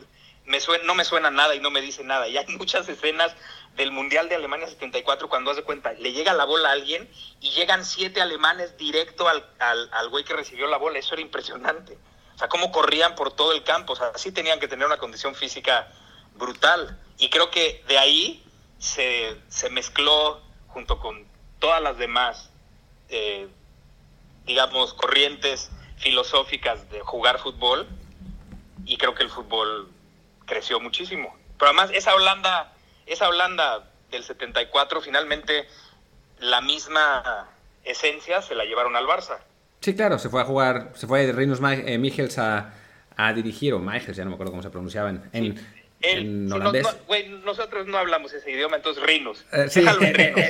[0.47, 2.29] me, suena, no me suena nada y no me dice nada.
[2.29, 3.35] Y hay muchas escenas
[3.77, 7.09] del Mundial de Alemania 74 cuando hace cuenta, le llega la bola a alguien
[7.41, 11.23] y llegan siete alemanes directo al, al, al güey que recibió la bola, eso era
[11.23, 11.97] impresionante.
[12.35, 14.97] O sea, cómo corrían por todo el campo, o sea, sí tenían que tener una
[14.97, 15.93] condición física
[16.35, 16.99] brutal.
[17.19, 18.43] Y creo que de ahí
[18.79, 21.27] se, se mezcló junto con
[21.59, 22.50] todas las demás,
[23.11, 23.49] eh,
[24.47, 27.87] digamos, corrientes filosóficas de jugar fútbol
[28.85, 29.89] y creo que el fútbol
[30.47, 31.37] creció muchísimo.
[31.59, 32.73] Pero además esa Holanda,
[33.07, 35.67] esa Holanda del 74 finalmente
[36.39, 37.49] la misma
[37.85, 39.39] esencia se la llevaron al Barça.
[39.81, 42.75] Sí, claro, se fue a jugar, se fue de Reinos eh, Michels a,
[43.17, 45.65] a, dirigir, o Michels, ya no me acuerdo cómo se pronunciaban, en, sí.
[46.01, 46.83] El, holandés.
[46.85, 49.45] No, no, wey, nosotros no hablamos ese idioma, entonces Rinos.
[49.53, 49.85] Eh, sí,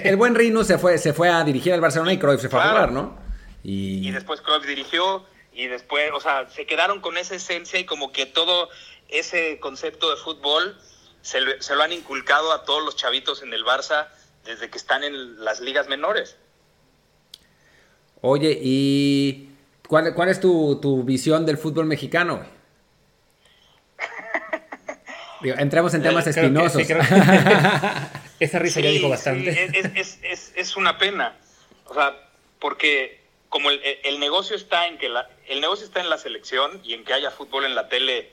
[0.05, 2.61] el buen Rinos se fue, se fue a dirigir al Barcelona y Cruyff se fue
[2.61, 2.69] claro.
[2.69, 3.19] a jugar, ¿no?
[3.63, 4.07] Y...
[4.07, 8.13] y después Cruyff dirigió y después, o sea, se quedaron con esa esencia y como
[8.13, 8.69] que todo
[9.09, 10.79] ese concepto de fútbol
[11.23, 14.09] se lo, se lo han inculcado a todos los chavitos en el Barça
[14.45, 16.37] desde que están en las ligas menores.
[18.23, 19.51] Oye, ¿y
[19.89, 22.45] cuál, cuál es tu, tu visión del fútbol mexicano?
[25.41, 26.77] Digo, entramos en temas espinosos.
[26.77, 26.95] Que, sí,
[28.39, 29.53] que esa risa sí, ya dijo bastante.
[29.53, 31.37] Sí, es, es, es, es, una pena.
[31.87, 32.17] O sea,
[32.59, 36.81] porque como el, el, negocio está en que la, el negocio está en la selección
[36.85, 38.31] y en que haya fútbol en la tele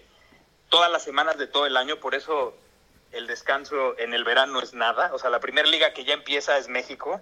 [0.70, 2.56] todas las semanas de todo el año, por eso
[3.12, 5.12] el descanso en el verano es nada.
[5.14, 7.22] O sea, la primera liga que ya empieza es México.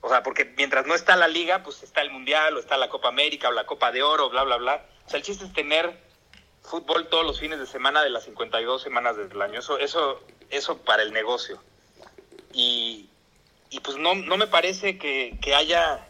[0.00, 2.88] O sea, porque mientras no está la liga, pues está el Mundial, o está la
[2.88, 4.84] Copa América, o la Copa de Oro, bla, bla, bla.
[5.06, 5.98] O sea, el chiste es tener
[6.62, 9.58] fútbol todos los fines de semana de las 52 semanas del año.
[9.58, 11.62] Eso, eso, eso para el negocio.
[12.52, 13.08] Y,
[13.70, 16.08] y pues no, no me parece que, que, haya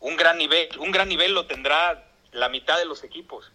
[0.00, 0.68] un gran nivel.
[0.78, 3.50] Un gran nivel lo tendrá la mitad de los equipos.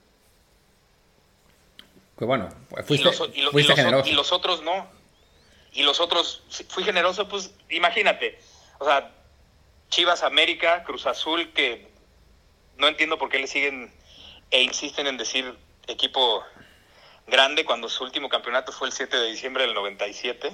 [2.16, 2.50] Pues bueno,
[2.86, 4.10] fuiste, y los, y los, fuiste y los, generoso.
[4.10, 4.90] Y los otros no.
[5.74, 8.40] Y los otros, fui generoso, pues imagínate.
[8.80, 9.14] O sea,
[9.90, 11.88] Chivas América, Cruz Azul, que
[12.78, 13.92] no entiendo por qué le siguen
[14.50, 15.56] e insisten en decir
[15.88, 16.44] equipo
[17.28, 20.50] grande cuando su último campeonato fue el 7 de diciembre del 97.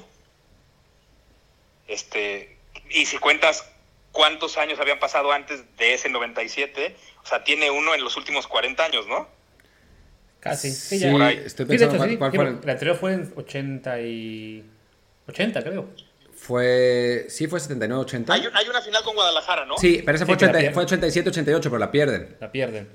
[1.87, 2.57] Este,
[2.89, 3.69] y si cuentas
[4.11, 8.47] cuántos años habían pasado antes de ese 97, o sea, tiene uno en los últimos
[8.47, 9.27] 40 años, ¿no?
[10.39, 10.71] Casi.
[10.71, 11.11] Sí, Sí, ya.
[11.11, 11.41] por ahí.
[11.45, 12.65] Estoy pensando Sí, hecho, cuál, Sí, cuál fue.
[12.65, 14.65] La anterior fue en 80 y...
[15.27, 15.89] 80, creo.
[16.35, 18.29] Fue, sí, fue 79-80.
[18.33, 19.77] Hay, un- hay una final con Guadalajara, ¿no?
[19.77, 20.73] Sí, pero ese fue, Sí, que la 80 pierden.
[20.73, 22.35] fue 87-88, pero la pierden.
[22.41, 22.89] La pierden.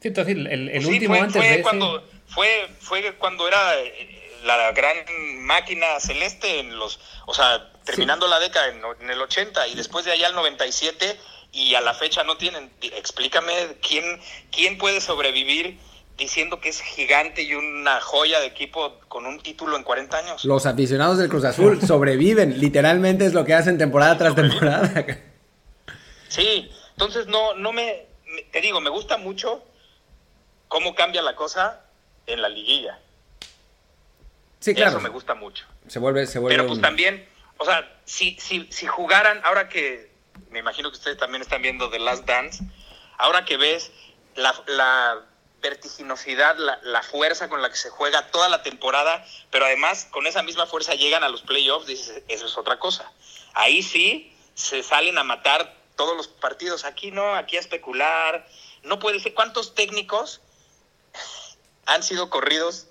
[0.00, 1.62] Sí, entonces el, el- el Sí, último fue, antes fue de ese...
[1.62, 4.96] cuando fue fue cuando era eh, la gran
[5.44, 10.04] máquina celeste en los o sea terminando la década en, en el 80 y después
[10.04, 11.16] de allá al 97
[11.52, 13.52] y a la fecha no tienen explícame
[13.86, 15.76] quién quién puede sobrevivir
[16.16, 20.44] diciendo que es gigante y una joya de equipo con un título en 40 años
[20.44, 22.60] Los aficionados del Cruz Azul sobreviven.
[22.60, 24.92] Literalmente es lo que hacen temporada tras temporada.
[26.28, 29.64] Sí, entonces no, no me, me- te digo, me gusta mucho
[30.70, 31.80] cómo cambia la cosa
[32.26, 32.98] en la liguilla.
[34.60, 34.92] Sí, claro.
[34.92, 35.66] Eso me gusta mucho.
[35.88, 37.28] Se vuelve, se vuelve Pero pues un- también,
[37.58, 40.10] o sea, si, si, si jugaran, ahora que
[40.50, 42.62] me imagino que ustedes también están viendo The Last Dance,
[43.18, 43.90] ahora que ves
[44.36, 45.20] la, la
[45.60, 50.26] vertiginosidad, la, la fuerza con la que se juega toda la temporada, pero además con
[50.28, 53.10] esa misma fuerza llegan a los playoffs, dices, eso es otra cosa.
[53.54, 56.84] Ahí sí se salen a matar todos los partidos.
[56.84, 58.46] Aquí no, aquí a especular.
[58.84, 59.34] No puede ser.
[59.34, 60.40] ¿Cuántos técnicos
[61.90, 62.86] han sido corridos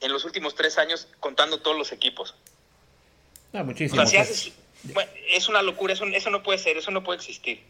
[0.00, 2.34] en los últimos tres años contando todos los equipos?
[3.52, 4.06] Ah, O muchísimo.
[4.06, 4.30] sea, si pues.
[4.30, 4.52] haces,
[4.94, 7.62] bueno, es una locura, eso, eso no puede ser, eso no puede existir.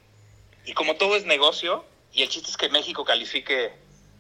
[0.65, 3.73] Y como todo es negocio, y el chiste es que México califique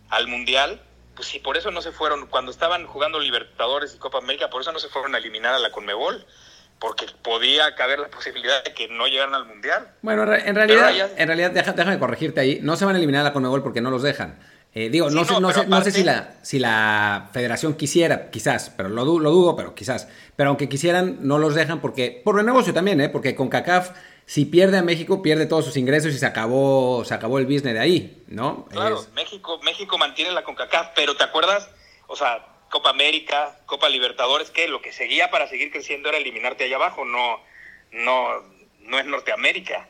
[0.09, 0.81] al Mundial,
[1.15, 4.63] pues sí, por eso no se fueron, cuando estaban jugando Libertadores y Copa América, por
[4.63, 6.27] eso no se fueron a eliminar a la Conmebol,
[6.79, 9.93] porque podía caber la posibilidad de que no llegaran al Mundial.
[10.01, 12.59] Bueno, en re- en realidad, ya- en realidad deja- déjame corregirte ahí.
[12.63, 14.39] No se van a eliminar a la Conmebol porque no los dejan.
[14.73, 18.31] Eh, digo, Sí, no, sé, no, sé, no sé si la, si la federación quisiera,
[18.31, 20.07] quizás, pero lo, lo dudo, pero quizás.
[20.37, 23.09] Pero aunque quisieran, no los dejan porque, por el negocio también, ¿eh?
[23.09, 23.91] Porque con CACAF,
[24.27, 27.75] si pierde a México, pierde todos sus ingresos y se acabó, se acabó el business
[27.75, 28.67] de ahí, ¿no?
[28.71, 31.69] Claro, Es- México, México mantiene la CONCACAF, pero ¿te acuerdas?
[32.07, 36.63] O sea, Copa América, Copa Libertadores, que lo que seguía para seguir creciendo era eliminarte
[36.63, 37.41] allá abajo, no,
[37.91, 38.29] no,
[38.83, 39.89] no es Norteamérica.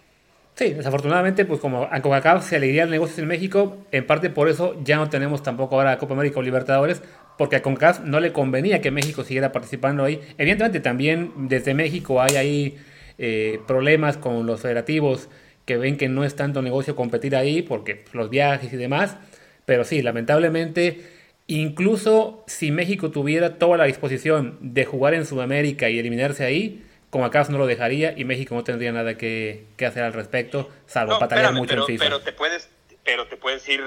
[0.54, 4.28] Sí, desafortunadamente, pues como a Coca-Cola se le iría el negocio en México, en parte
[4.28, 7.02] por eso ya no tenemos tampoco ahora Copa América o Libertadores,
[7.38, 7.62] porque a
[8.04, 10.20] no le convenía que México siguiera participando ahí.
[10.36, 12.78] Evidentemente también desde México hay ahí
[13.16, 15.30] eh, problemas con los federativos
[15.64, 19.16] que ven que no es tanto negocio competir ahí, porque los viajes y demás,
[19.64, 21.00] pero sí, lamentablemente,
[21.46, 27.24] incluso si México tuviera toda la disposición de jugar en Sudamérica y eliminarse ahí, como
[27.24, 31.52] acaso no lo dejaría y México no tendría nada que, hacer al respecto, salvo no,
[31.52, 32.04] mucho pero, en FIFA.
[32.04, 32.68] Pero te puedes,
[33.04, 33.82] pero te puedes ir,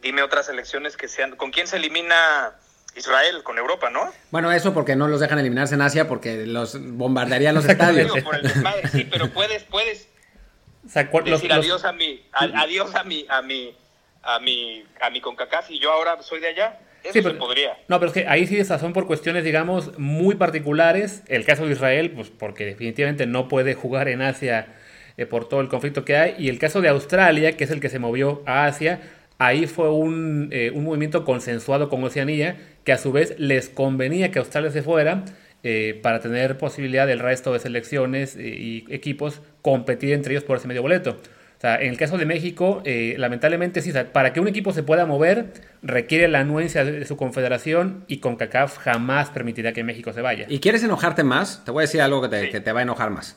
[0.00, 2.52] dime otras elecciones que sean, ¿con quién se elimina
[2.94, 3.42] Israel?
[3.42, 4.12] Con Europa, ¿no?
[4.30, 8.12] Bueno, eso porque no los dejan eliminarse en Asia porque los bombardearían los estadios.
[8.92, 10.08] sí, pero puedes, puedes
[10.84, 13.76] decir adiós a mi, adiós a mi, a mi,
[14.22, 16.78] a mi, a mi CONCACAF y yo ahora soy de allá.
[17.02, 17.76] Eso sí, podría.
[17.88, 21.22] No, pero es que ahí sí son por cuestiones, digamos, muy particulares.
[21.28, 24.74] El caso de Israel, pues porque definitivamente no puede jugar en Asia
[25.16, 26.34] eh, por todo el conflicto que hay.
[26.38, 29.00] Y el caso de Australia, que es el que se movió a Asia,
[29.38, 34.30] ahí fue un, eh, un movimiento consensuado con Oceanía, que a su vez les convenía
[34.30, 35.24] que Australia se fuera.
[35.62, 40.66] Eh, para tener posibilidad del resto de selecciones y equipos competir entre ellos por ese
[40.66, 41.18] medio boleto.
[41.60, 44.82] O sea, en el caso de México, eh, lamentablemente sí, para que un equipo se
[44.82, 50.22] pueda mover, requiere la anuencia de su confederación y CONCACAF jamás permitirá que México se
[50.22, 50.46] vaya.
[50.48, 51.62] ¿Y quieres enojarte más?
[51.66, 53.36] Te voy a decir algo que te, va a enojar más.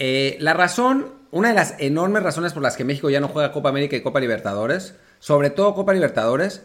[0.00, 3.52] Eh, la razón, una de las enormes razones por las que México ya no juega
[3.52, 6.64] Copa América y Copa Libertadores, sobre todo Copa Libertadores,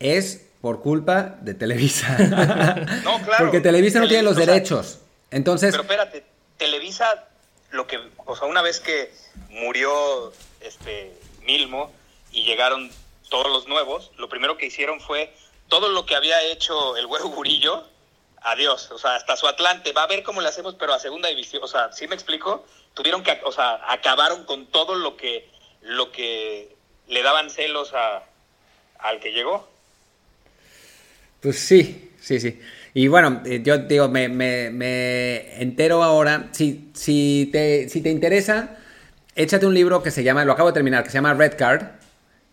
[0.00, 2.18] es por culpa de Televisa.
[3.04, 3.44] no, claro.
[3.44, 5.02] Porque Televisa no tiene los derechos.
[5.30, 5.70] Entonces.
[5.70, 6.24] Pero espérate,
[6.56, 7.28] Televisa,
[7.70, 9.12] lo que, o sea, una vez que
[9.48, 11.92] murió este Milmo
[12.32, 12.90] y llegaron
[13.28, 15.32] todos los nuevos, lo primero que hicieron fue
[15.68, 17.86] todo lo que había hecho el Güero Gurillo,
[18.42, 21.28] adiós, o sea, hasta su Atlante, va a ver cómo le hacemos, pero a segunda
[21.28, 22.66] división, o sea, ¿sí me explico?
[22.94, 25.48] Tuvieron que, o sea, acabaron con todo lo que,
[25.82, 26.74] lo que
[27.06, 28.24] le daban celos a,
[28.98, 29.68] al que llegó.
[31.40, 32.60] Pues sí, sí, sí.
[32.92, 38.10] Y bueno, eh, yo digo, me, me, me entero ahora, si, si, te, si te
[38.10, 38.76] interesa,
[39.36, 41.84] échate un libro que se llama, lo acabo de terminar, que se llama Red Card,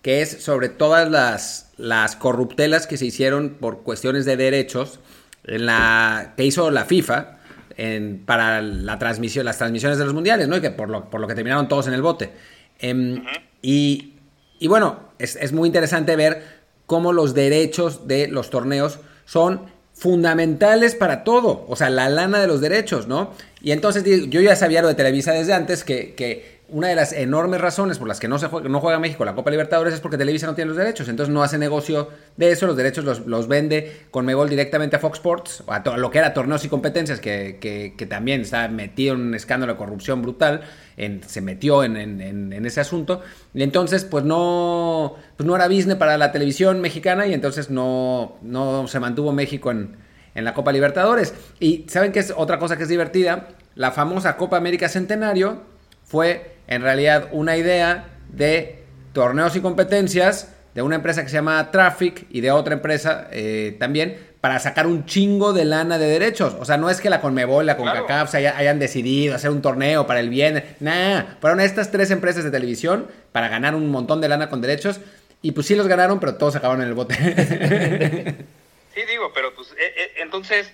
[0.02, 5.00] que es sobre todas las, las corruptelas que se hicieron por cuestiones de derechos
[5.44, 7.40] en la, que hizo la FIFA
[7.76, 10.58] en, para la transmisión, las transmisiones de los mundiales, ¿no?
[10.58, 12.32] Y que por lo, por lo que terminaron todos en el bote.
[12.80, 13.24] Em,
[13.62, 14.14] y,
[14.60, 16.44] y, bueno, es, es muy interesante ver
[16.86, 22.48] cómo los derechos de los torneos son fundamentales para todo, o sea, la lana de
[22.48, 23.32] los derechos, ¿no?
[23.62, 27.14] Y entonces yo ya sabía lo de Televisa desde antes, que, que una de las
[27.14, 30.02] enormes razones por las que no, se juega, no juega México la Copa Libertadores es
[30.02, 33.26] porque Televisa no tiene los derechos, entonces no hace negocio de eso, los derechos los,
[33.26, 37.22] los vende con Megol directamente a Fox Sports, a lo que era torneos y competencias,
[37.22, 40.62] que, que, también está metido en un escándalo de corrupción brutal,
[40.98, 43.22] en, se metió en, en, ese asunto,
[43.54, 48.38] y entonces pues no, pues no era business para la televisión mexicana y entonces no,
[48.42, 49.96] no se mantuvo México en,
[50.36, 51.34] en la Copa Libertadores.
[51.60, 53.50] Y ¿saben qué es otra cosa que es divertida?
[53.76, 55.62] La famosa Copa América Centenario
[56.04, 61.72] fue en realidad una idea de torneos y competencias de una empresa que se llama
[61.72, 66.56] Traffic y de otra empresa eh, también para sacar un chingo de lana de derechos.
[66.60, 70.20] O sea, no es que la Conmebol, la CONCACAF hayan decidido hacer un torneo para
[70.20, 70.64] el bien.
[70.80, 75.00] Nada, fueron estas tres empresas de televisión para ganar un montón de lana con derechos.
[75.42, 77.16] Y pues sí los ganaron, pero todos acabaron en el bote.
[78.94, 80.72] sí, digo, pero pues eh, eh, entonces,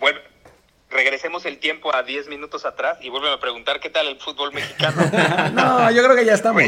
[0.00, 0.18] bueno,
[0.94, 4.52] regresemos el tiempo a 10 minutos atrás y vuelven a preguntar qué tal el fútbol
[4.52, 5.02] mexicano.
[5.52, 6.62] no, yo creo que ya estamos.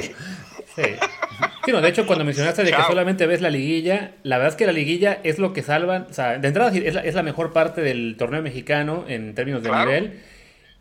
[0.75, 1.73] Sí.
[1.73, 4.73] de hecho, cuando mencionaste de que solamente ves la liguilla, la verdad es que la
[4.73, 6.09] liguilla es lo que salvan.
[6.11, 10.21] O sea, de entrada es la, mejor parte del torneo mexicano en términos de nivel.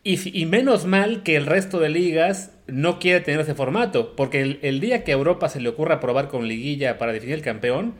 [0.04, 4.16] Y, y, menos mal que el resto de ligas no quiere tener ese formato.
[4.16, 7.36] Porque el, el día que a Europa se le ocurra probar con liguilla para definir
[7.36, 7.96] el campeón,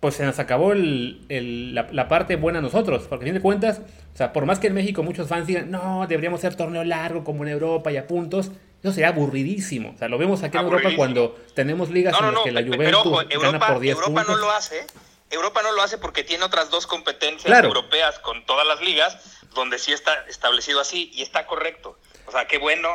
[0.00, 3.06] pues se nos acabó la, parte buena a nosotros.
[3.08, 3.80] Porque a fin de cuentas,
[4.14, 7.24] o sea, por más que en México muchos fans digan, no, deberíamos hacer torneo largo
[7.24, 8.50] como en Europa y a puntos,
[8.82, 9.92] eso sería aburridísimo.
[9.94, 13.28] O sea, lo vemos aquí en Europa cuando tenemos ligas en las que la Juventus
[13.40, 14.86] gana por 10 Europa no lo hace.
[15.30, 19.78] Europa no lo hace porque tiene otras dos competencias europeas con todas las ligas donde
[19.78, 21.98] sí está establecido así y está correcto.
[22.26, 22.88] O sea, qué bueno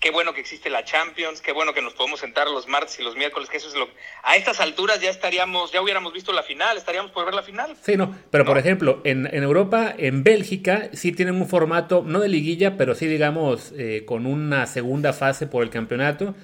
[0.00, 3.02] qué bueno que existe la Champions, qué bueno que nos podemos sentar los martes y
[3.02, 3.88] los miércoles, que eso es lo
[4.22, 7.76] a estas alturas ya estaríamos, ya hubiéramos visto la final, estaríamos por ver la final.
[7.80, 12.28] Sí, no, pero por ejemplo, en, Europa, en Bélgica, sí tienen un formato, no de
[12.28, 16.34] liguilla, pero sí digamos eh, con una segunda fase por el campeonato,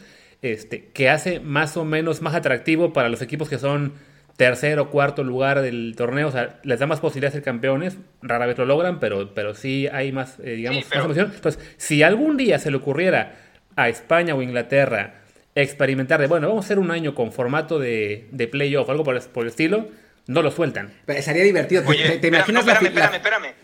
[0.42, 3.92] este, que hace más o menos más atractivo para los equipos que son
[4.40, 7.98] tercer o cuarto lugar del torneo, o sea, les da más posibilidades de ser campeones,
[8.22, 11.31] rara vez lo logran, pero, pero sí hay más, eh, digamos, más emoción.
[11.35, 13.37] Entonces, si algún día se le ocurriera
[13.76, 15.24] a España o Inglaterra
[15.55, 19.22] experimentar de, bueno, vamos a hacer un año con formato de, de playoff, algo por,
[19.29, 19.88] por, el estilo,
[20.26, 20.98] no lo sueltan.
[21.05, 21.83] Pero sería divertido.
[21.87, 23.05] Oye, ¿Te, te imaginas no, espérame, la...
[23.16, 23.55] espérame, espérame.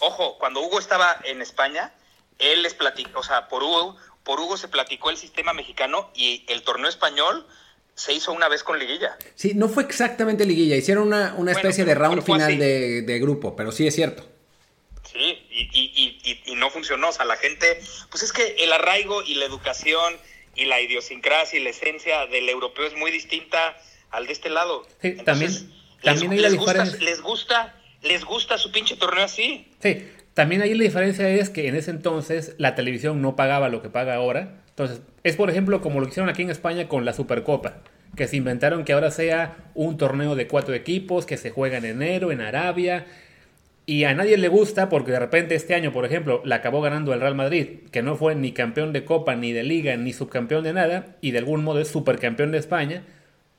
[0.00, 1.94] Ojo, cuando Hugo estaba en España,
[2.38, 6.44] él les platicó, o sea, por Hugo, por Hugo se platicó el sistema mexicano y
[6.48, 7.46] el torneo español
[7.96, 9.16] se hizo una vez con liguilla.
[9.34, 13.18] Sí, no fue exactamente liguilla, hicieron una, una especie bueno, de round final de, de,
[13.18, 14.22] grupo, pero sí es cierto.
[15.10, 17.80] Sí, y, y, y, y, no funcionó, o sea, la gente,
[18.10, 20.14] pues es que el arraigo y la educación
[20.54, 23.78] y la idiosincrasia y la esencia del europeo es muy distinta
[24.10, 24.86] al de este lado.
[25.00, 25.66] Sí, Entonces,
[26.02, 29.72] también, también les, les, gusta, les gusta, les gusta su pinche torneo así.
[29.80, 33.80] Sí, también ahí la diferencia es que en ese entonces la televisión no pagaba lo
[33.80, 34.65] que paga ahora.
[34.76, 37.78] Entonces, es por ejemplo como lo hicieron aquí en España con la Supercopa,
[38.14, 41.86] que se inventaron que ahora sea un torneo de cuatro equipos que se juega en
[41.86, 43.06] enero en Arabia.
[43.86, 47.14] Y a nadie le gusta porque de repente este año, por ejemplo, la acabó ganando
[47.14, 50.62] el Real Madrid, que no fue ni campeón de Copa, ni de Liga, ni subcampeón
[50.62, 53.04] de nada, y de algún modo es supercampeón de España,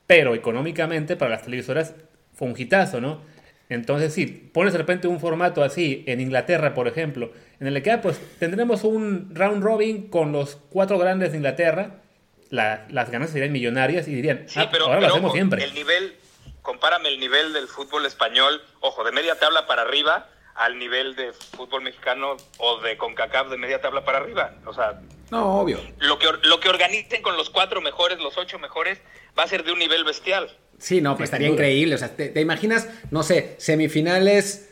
[0.05, 1.95] pero económicamente para las televisoras
[2.33, 3.21] fue un hitazo, ¿no?
[3.69, 7.97] Entonces, sí, pones de repente un formato así en Inglaterra, por ejemplo, en el que
[7.97, 12.01] pues tendremos un round robin con los cuatro grandes de Inglaterra,
[12.49, 15.35] la, las ganas serían millonarias y dirían, sí, ah, pero, ahora pero, lo hacemos ojo,
[15.35, 15.63] siempre.
[15.63, 16.15] El nivel,
[16.61, 21.33] compárame el nivel del fútbol español, ojo, de media tabla para arriba al nivel de
[21.33, 24.55] fútbol mexicano o de CONCACAF de media tabla para arriba.
[24.65, 25.79] O sea, no, obvio.
[25.99, 28.99] Lo que, lo que organicen con los cuatro mejores, los ocho mejores,
[29.37, 30.49] va a ser de un nivel bestial.
[30.79, 31.95] Sí, no, pues estaría increíble.
[31.95, 34.66] O sea, te, te, imaginas, no sé, semifinales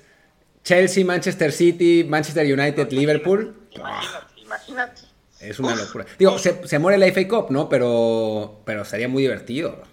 [0.66, 3.56] Chelsea, Manchester City, Manchester United, imagínate, Liverpool.
[3.72, 5.02] Imagínate, oh, imagínate.
[5.40, 6.06] Es una Uf, locura.
[6.18, 7.70] Digo, se, se, muere la FA Cup, ¿no?
[7.70, 9.84] Pero, pero sería muy divertido.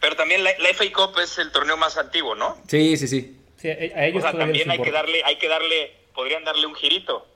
[0.00, 2.56] Pero también la, la FA Cup es el torneo más antiguo, ¿no?
[2.68, 3.36] Sí, sí, sí.
[3.58, 6.74] sí a ellos o sea, también hay que darle, hay que darle, podrían darle un
[6.74, 7.26] girito.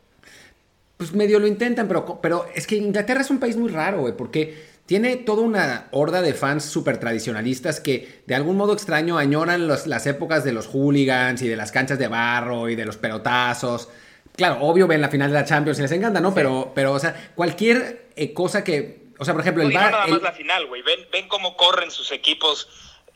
[0.96, 4.16] Pues medio lo intentan, pero, pero es que Inglaterra es un país muy raro, güey,
[4.16, 4.56] porque
[4.86, 9.86] tiene toda una horda de fans súper tradicionalistas que de algún modo extraño añoran los,
[9.86, 13.88] las épocas de los hooligans y de las canchas de barro y de los pelotazos.
[14.36, 16.28] Claro, obvio ven la final de la Champions y les encanta, ¿no?
[16.28, 16.34] Sí.
[16.36, 19.06] Pero, pero, o sea, cualquier eh, cosa que.
[19.18, 19.90] O sea, por ejemplo, el no, bar.
[19.90, 20.12] nada el...
[20.12, 20.82] más la final, güey.
[20.82, 22.68] Ven, ven cómo corren sus equipos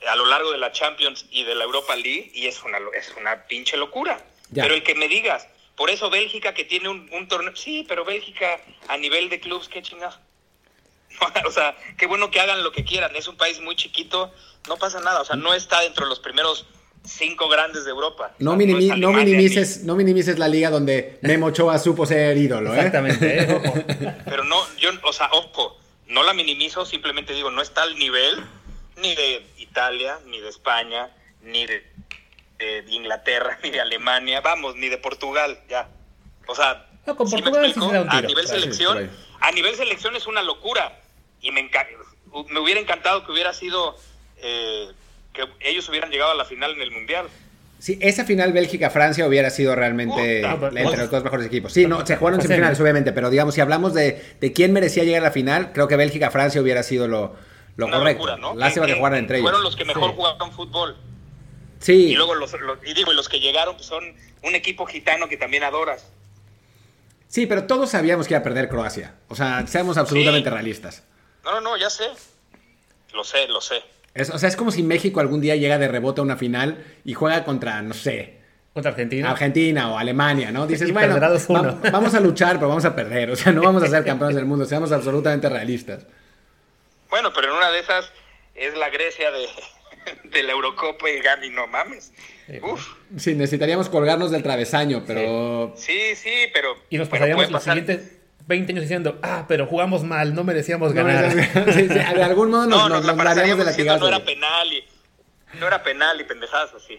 [0.09, 3.15] a lo largo de la Champions y de la Europa League y es una, es
[3.21, 4.19] una pinche locura.
[4.51, 4.63] Ya.
[4.63, 7.55] Pero el que me digas, por eso Bélgica que tiene un, un torneo.
[7.55, 10.19] Sí, pero Bélgica a nivel de clubs, qué chingados.
[11.47, 13.15] o sea, qué bueno que hagan lo que quieran.
[13.17, 14.33] Es un país muy chiquito,
[14.69, 15.21] no pasa nada.
[15.21, 16.67] O sea, no está dentro de los primeros
[17.05, 18.35] cinco grandes de Europa.
[18.39, 22.75] No, minimi no, no minimices, no minimices la liga donde Memo Ochoa supo ser ídolo,
[22.75, 22.77] ¿eh?
[22.77, 23.63] Exactamente, ¿eh?
[23.65, 23.75] Ojo.
[24.25, 28.45] Pero no, yo, o sea, ojo, no la minimizo, simplemente digo, no está al nivel
[29.01, 31.11] ni de Italia, ni de España,
[31.43, 31.83] ni de,
[32.59, 35.89] de Inglaterra, ni de Alemania, vamos, ni de Portugal, ya.
[36.47, 37.89] O sea, no, con ¿sí Portugal me explico?
[37.89, 41.01] sí se da un tiro, a nivel selección, a nivel selección es una locura
[41.40, 41.70] y me,
[42.50, 43.96] me hubiera encantado que hubiera sido
[44.38, 44.88] eh,
[45.33, 47.26] que ellos hubieran llegado a la final en el mundial.
[47.79, 51.72] Sí, esa final Bélgica-Francia hubiera sido realmente uh, entre los dos mejores equipos.
[51.72, 55.22] Sí, no, se jugaron semifinales, obviamente, pero digamos, si hablamos de, de, quién merecía llegar
[55.22, 57.37] a la final, creo que Bélgica-Francia hubiera sido lo,
[57.76, 58.26] lo Una correcto.
[58.26, 58.55] Locura, ¿no?
[58.55, 59.48] Lástima que, que, jugaran entre ellos.
[59.48, 60.16] Fueron los que mejor sí.
[60.16, 60.96] jugaban fútbol.
[61.79, 61.92] Sí.
[61.92, 64.05] Y luego los, los, y digo, los que llegaron pues, son
[64.42, 66.07] un equipo gitano que también adoras.
[67.29, 69.14] Sí, pero todos sabíamos que iba a perder Croacia.
[69.29, 70.55] O sea, seamos absolutamente sí.
[70.55, 71.05] realistas.
[71.44, 72.05] No, no, no, ya sé.
[73.12, 73.83] Lo sé, lo sé.
[74.14, 76.85] Es, o sea, es como si México algún día llega de rebote a una final
[77.05, 78.38] y juega contra, no sé.
[78.72, 79.31] ¿Contra Argentina?
[79.31, 80.66] Argentina o Alemania, ¿no?
[80.66, 83.31] Dices, bueno, va, vamos a luchar, pero vamos a perder.
[83.31, 86.07] O sea, no vamos a ser campeones del mundo, seamos absolutamente realistas.
[87.09, 88.12] Bueno, pero en una de esas
[88.55, 89.46] es la Grecia de,
[90.31, 92.12] de la Eurocopa y Gani, no mames.
[92.62, 92.94] Uf.
[93.16, 95.72] Sí, necesitaríamos colgarnos del travesaño, pero...
[95.76, 96.76] Sí, sí, pero...
[96.90, 98.20] Y nos pasaríamos los siguientes
[98.51, 101.35] 20 años diciendo, ah, pero jugamos mal, no merecíamos ganar.
[101.35, 104.01] No, sí, sí, de algún modo nos, no, nos, nos daríamos de latigazo.
[104.01, 104.85] No era penal y,
[105.59, 106.99] no era penal y pendejadas así.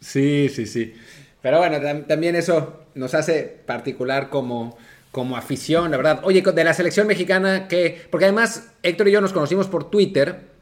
[0.00, 0.94] Sí, sí, sí.
[1.42, 4.78] Pero bueno, tam también eso nos hace particular como,
[5.10, 6.20] como afición, la verdad.
[6.22, 10.54] Oye, de la selección mexicana, que Porque además Héctor y yo nos conocimos por Twitter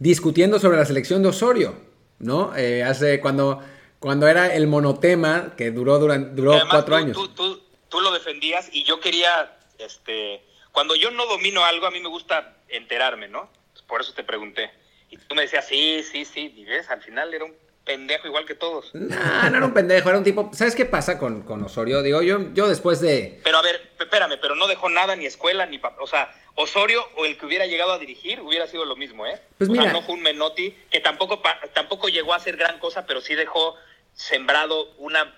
[0.00, 1.76] discutiendo sobre la selección de Osorio,
[2.18, 2.56] ¿no?
[2.56, 3.62] Eh, hace cuando,
[4.00, 7.16] cuando era el monotema que duró, durante, duró además, cuatro tú, años.
[7.16, 11.90] Tú, tú, tú, lo defendías y yo quería, este, cuando yo no domino algo, a
[11.90, 13.50] mí me gusta enterarme, ¿no?
[13.86, 14.70] Por eso te pregunté.
[15.10, 17.54] Y tú me decías, sí, sí, sí, y ves, al final era un
[17.84, 18.94] pendejo igual que todos.
[18.94, 20.50] No, no era un pendejo, era un tipo.
[20.52, 22.02] ¿Sabes qué pasa con, con Osorio?
[22.02, 23.40] Digo, yo, yo después de.
[23.42, 25.80] Pero a ver, espérame, pero no dejó nada, ni escuela, ni.
[25.98, 29.40] O sea, Osorio o el que hubiera llegado a dirigir hubiera sido lo mismo, ¿eh?
[29.58, 29.84] Pues o mira.
[29.84, 31.42] sea, no fue un Menotti que tampoco,
[31.74, 33.76] tampoco llegó a hacer gran cosa, pero sí dejó
[34.14, 35.34] sembrado una,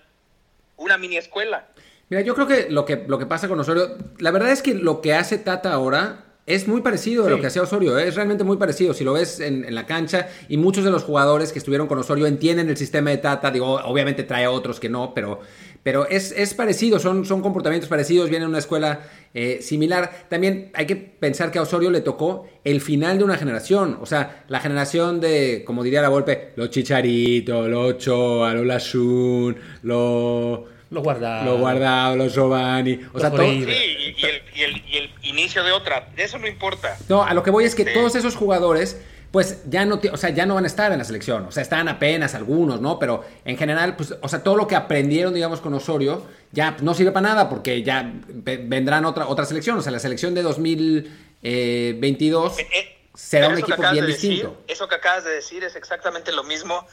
[0.77, 1.69] una mini escuela.
[2.13, 4.75] Mira, yo creo que lo que, lo que pasa con Osorio, la verdad es que
[4.75, 8.07] lo que hace Tata ahora es muy parecido a lo que hacía Osorio, ¿eh?
[8.07, 8.93] es realmente muy parecido.
[8.93, 11.99] Si lo ves en, en la cancha, y muchos de los jugadores que estuvieron con
[11.99, 15.41] Osorio entienden el sistema de Tata, digo, obviamente trae a otros que no, pero,
[15.83, 19.01] pero es, es parecido, son, son comportamientos parecidos, vienen de una escuela
[19.33, 20.27] eh, similar.
[20.29, 24.05] También hay que pensar que a Osorio le tocó el final de una generación, o
[24.05, 30.72] sea, la generación de, como diría la Volpe, los Chicharito, los Ochoa, los Lashun, los...
[30.93, 31.45] Lo guardado.
[31.47, 33.01] Los guardados, los Giovanni.
[33.13, 33.75] O sea, Los todo- Uribe.
[33.75, 36.09] Sí, y, y el, y, el, y el inicio de otra.
[36.15, 36.97] De eso no importa.
[37.09, 37.91] No, a lo que voy es que Sí.
[37.95, 41.05] todos esos jugadores, pues ya no, o sea, ya no van a estar en la
[41.05, 41.47] selección.
[41.47, 42.99] O sea, están apenas algunos, ¿no?
[42.99, 46.93] Pero en general, pues, o sea, todo lo que aprendieron, digamos, con Osorio, ya no
[46.93, 49.79] sirve para nada porque ya ve- vendrán otra, otra selección.
[49.79, 54.31] O sea, la selección de 2022 Eh, eh, será pero un equipo bien de decir,
[54.31, 54.63] distinto.
[54.69, 56.87] eso que acabas de decir es exactamente lo mismo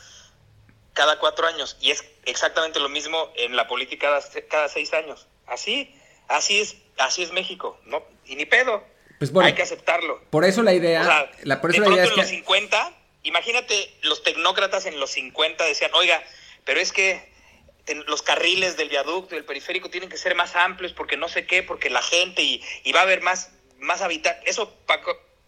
[0.93, 5.27] cada cuatro años y es exactamente lo mismo en la política cada, cada seis años.
[5.47, 5.93] Así,
[6.27, 8.83] así es, así es México, no y ni pedo.
[9.17, 10.21] Pues bueno, Hay que aceptarlo.
[10.29, 12.15] Por eso la idea, O sea, la, por de eso la pronto idea es en
[12.15, 12.21] que...
[12.21, 16.23] los 50, imagínate, los tecnócratas en los 50 decían, oiga,
[16.63, 17.27] pero es que
[18.07, 21.45] los carriles del viaducto y del periférico tienen que ser más amplios porque no sé
[21.45, 24.43] qué, porque la gente y, y va a haber más, más habitantes.
[24.47, 24.73] ¿Eso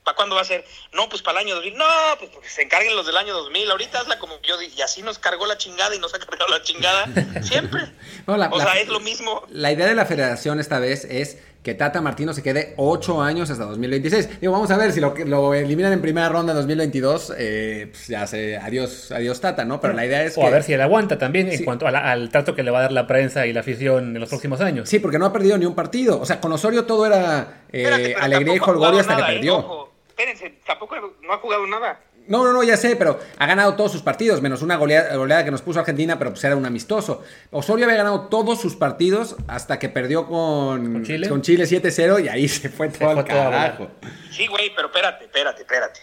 [0.04, 0.64] para cuándo va a ser?
[0.94, 1.78] No, pues para el año 2000.
[1.78, 1.86] No,
[2.20, 3.70] pues porque se encarguen los del año 2000.
[3.72, 6.48] Ahorita hazla como yo di- y así nos cargó la chingada y nos ha cargado
[6.50, 7.08] la chingada
[7.44, 7.82] siempre.
[8.28, 9.44] No, la- o la- sea, es lo mismo.
[9.50, 13.52] La idea de la federación esta vez es que Tata Martino se quede ocho años
[13.52, 14.42] hasta 2026.
[14.42, 18.08] Digo, vamos a ver si lo, lo eliminan en primera ronda en 2022, eh, pues
[18.08, 19.80] ya sé, adiós, adiós Tata, ¿no?
[19.80, 20.48] Pero la idea es O que...
[20.48, 21.58] a ver si él aguanta también Sí.
[21.58, 24.16] en cuanto la- al trato que le va a dar la prensa y la afición
[24.16, 24.90] en los próximos años.
[24.90, 26.20] Sí, porque no ha perdido ni un partido.
[26.20, 29.36] O sea, con Osorio todo era eh, Espérate, alegría y jolgorio hasta que nada, ¿eh?
[29.36, 29.81] perdió.
[30.22, 32.00] Espérense, tampoco no ha jugado nada.
[32.28, 35.44] No, no, no, ya sé, pero ha ganado todos sus partidos, menos una goleada, goleada
[35.44, 37.24] que nos puso Argentina, pero pues era un amistoso.
[37.50, 41.28] Osorio había ganado todos sus partidos hasta que perdió con, ¿Con Chile?
[41.30, 43.78] con Chile 7-0 y ahí se fue todo fue al todo a volar.
[43.78, 43.92] carajo.
[44.32, 46.00] Sí, güey, pero espérate, espérate, espérate.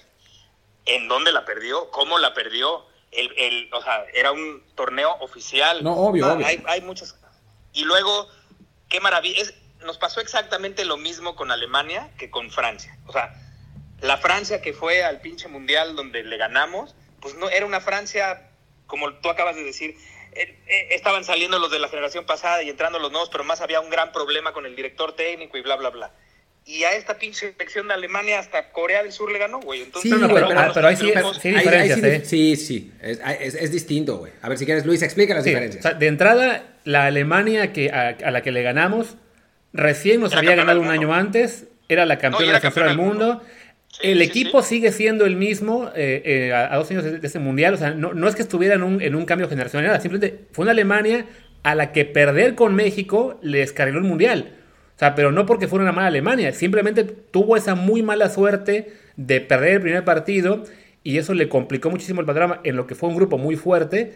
[0.86, 1.88] ¿En dónde la perdió?
[1.90, 2.84] ¿Cómo la perdió?
[3.12, 5.82] El, el, o sea, era un torneo oficial.
[5.84, 6.46] No, obvio, Ah, obvio.
[6.46, 7.16] Hay, hay muchas.
[7.72, 8.26] Y luego,
[8.88, 9.40] qué maravilla.
[9.40, 9.54] Es,
[9.84, 12.98] nos pasó exactamente lo mismo con Alemania que con Francia.
[13.06, 13.32] O sea,
[14.00, 18.48] la Francia que fue al pinche mundial donde le ganamos, pues no era una Francia,
[18.86, 19.94] como tú acabas de decir,
[20.32, 23.60] eh, eh, estaban saliendo los de la generación pasada y entrando los nuevos, pero más
[23.60, 26.12] había un gran problema con el director técnico y bla, bla, bla.
[26.64, 29.82] Y a esta pinche selección de Alemania hasta Corea del Sur le ganó, güey.
[29.82, 32.22] Entonces, Sí, no, güey, pero- pero- pero ahí sí, Ahí- ahí diferencias, sí, ¿eh?
[32.24, 34.32] sí, sí, es, es- es distinto, güey.
[34.42, 35.82] A ver si quieres, Luis, explica las Sí, diferencias.
[35.84, 39.16] o sea, de entrada, la Alemania que, a, a la que le ganamos
[39.72, 42.98] recién nos Era había ganado del un año antes, era la No, era campeona del
[42.98, 43.26] mundo.
[43.34, 43.44] mundo.
[43.88, 44.62] Sí, el sí, equipo sí.
[44.62, 47.74] sigue siendo el mismo eh, eh, a, a dos años de, de ese mundial.
[47.74, 50.46] O sea, no, no es que estuviera en un, en un cambio generacional, nada, simplemente
[50.52, 51.26] fue una Alemania
[51.62, 54.52] a la que perder con México les cargó el mundial.
[54.96, 58.92] O sea, pero no porque fuera una mala Alemania, simplemente tuvo esa muy mala suerte
[59.16, 60.64] de perder el primer partido
[61.04, 64.14] y eso le complicó muchísimo el panorama en lo que fue un grupo muy fuerte.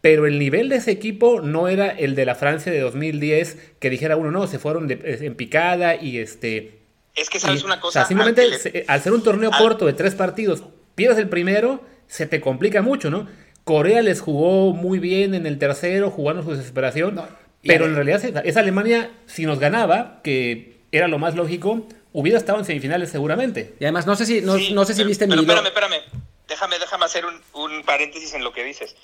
[0.00, 3.88] Pero el nivel de ese equipo no era el de la Francia de 2010, que
[3.90, 6.81] dijera uno, no, se fueron de- en picada y este.
[7.14, 8.00] Es que sabes y- una o cosa.
[8.00, 10.62] sea, simplemente al le- ser un torneo al- corto de tres partidos,
[10.94, 13.28] pierdes el primero, se te complica mucho, ¿no?
[13.64, 17.14] Corea les jugó muy bien en el tercero, jugando su desesperación.
[17.14, 17.28] No,
[17.64, 22.58] pero en realidad esa- Alemania, si nos ganaba, que era lo más lógico, hubiera estado
[22.58, 23.74] en semifinales seguramente.
[23.78, 25.66] Y además, no sé si, no, Sí, no sé si pero- viste mi Pero espérame,
[25.66, 26.22] espérame.
[26.48, 28.96] Déjame, déjame hacer un, un paréntesis en lo que dices.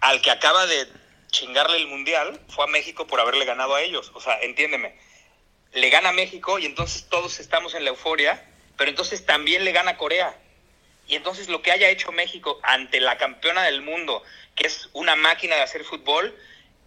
[0.00, 0.86] Al que acaba de
[1.30, 4.12] chingarle el mundial fue a México por haberle ganado a ellos.
[4.14, 4.94] O sea, entiéndeme.
[5.74, 8.42] Le gana México y entonces todos estamos en la euforia,
[8.78, 10.34] pero entonces también le gana Corea.
[11.08, 14.22] Y entonces lo que haya hecho México ante la campeona del mundo,
[14.54, 16.34] que es una máquina de hacer fútbol,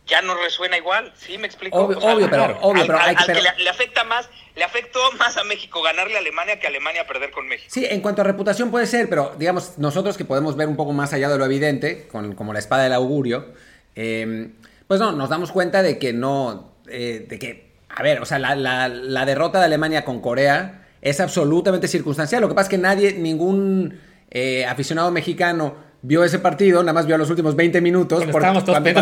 [0.07, 1.13] ya no resuena igual.
[1.15, 1.77] ¿Sí me explico?
[1.77, 5.37] Obvio, obvio, pero- obvio, al, pero hay al- que- le afecta más, le afectó más
[5.37, 7.69] a México ganarle a Alemania que a Alemania perder con México.
[7.71, 10.91] Sí, en cuanto a reputación puede ser, pero digamos, nosotros que podemos ver un poco
[10.93, 13.53] más allá de lo evidente, con, como la espada del augurio,
[13.95, 14.49] eh,
[14.87, 18.39] pues no, nos damos cuenta de que no, eh, de que, a ver, o sea,
[18.39, 22.41] la, la- la derrota de Alemania con Corea es absolutamente circunstancial.
[22.41, 23.99] Lo que pasa es que nadie, ningún
[24.31, 28.19] eh, aficionado mexicano vio ese partido, nada más vio los últimos 20 minutos.
[28.19, 29.01] Porque por- estábamos todos cuando-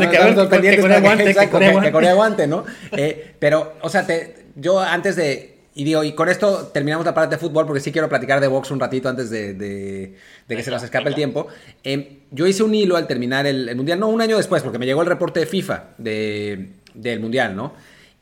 [0.50, 1.92] pendientes que- Corea aguante.
[1.92, 2.66] Corea ¿no?
[2.94, 5.56] Eh, pero, o sea, te- yo antes de.
[5.76, 8.48] Y digo, y con esto terminamos la parte de fútbol porque sí quiero platicar de
[8.48, 10.16] box un ratito antes de, de-
[10.48, 11.48] de que se nos escape el tiempo.
[11.84, 14.80] Eh, yo hice un hilo al terminar el, el mundial, no un año después, porque
[14.80, 17.74] me llegó el reporte de FIFA de- del mundial, ¿no?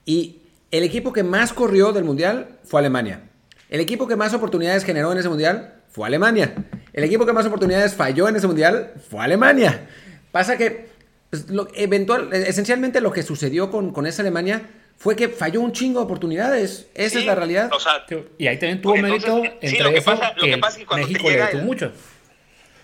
[0.05, 0.39] Y
[0.72, 3.22] el equipo que más corrió del mundial fue Alemania.
[3.70, 6.53] El equipo que más oportunidades generó en ese mundial fue Alemania.
[6.93, 9.88] El equipo que más oportunidades falló en ese mundial fue Alemania.
[10.32, 10.88] Pasa que
[11.30, 15.72] pues, lo, eventual, esencialmente lo que sucedió con, con esa Alemania fue que falló un
[15.72, 16.88] chingo de oportunidades.
[16.93, 17.70] Esa Sí, es la realidad.
[17.74, 18.05] O sea,
[18.38, 20.59] Y ahí también tuvo Entonces, mérito sí, lo que eso pasa- lo que que el
[20.59, 21.91] pasa es que cuando México le llega el- mucho.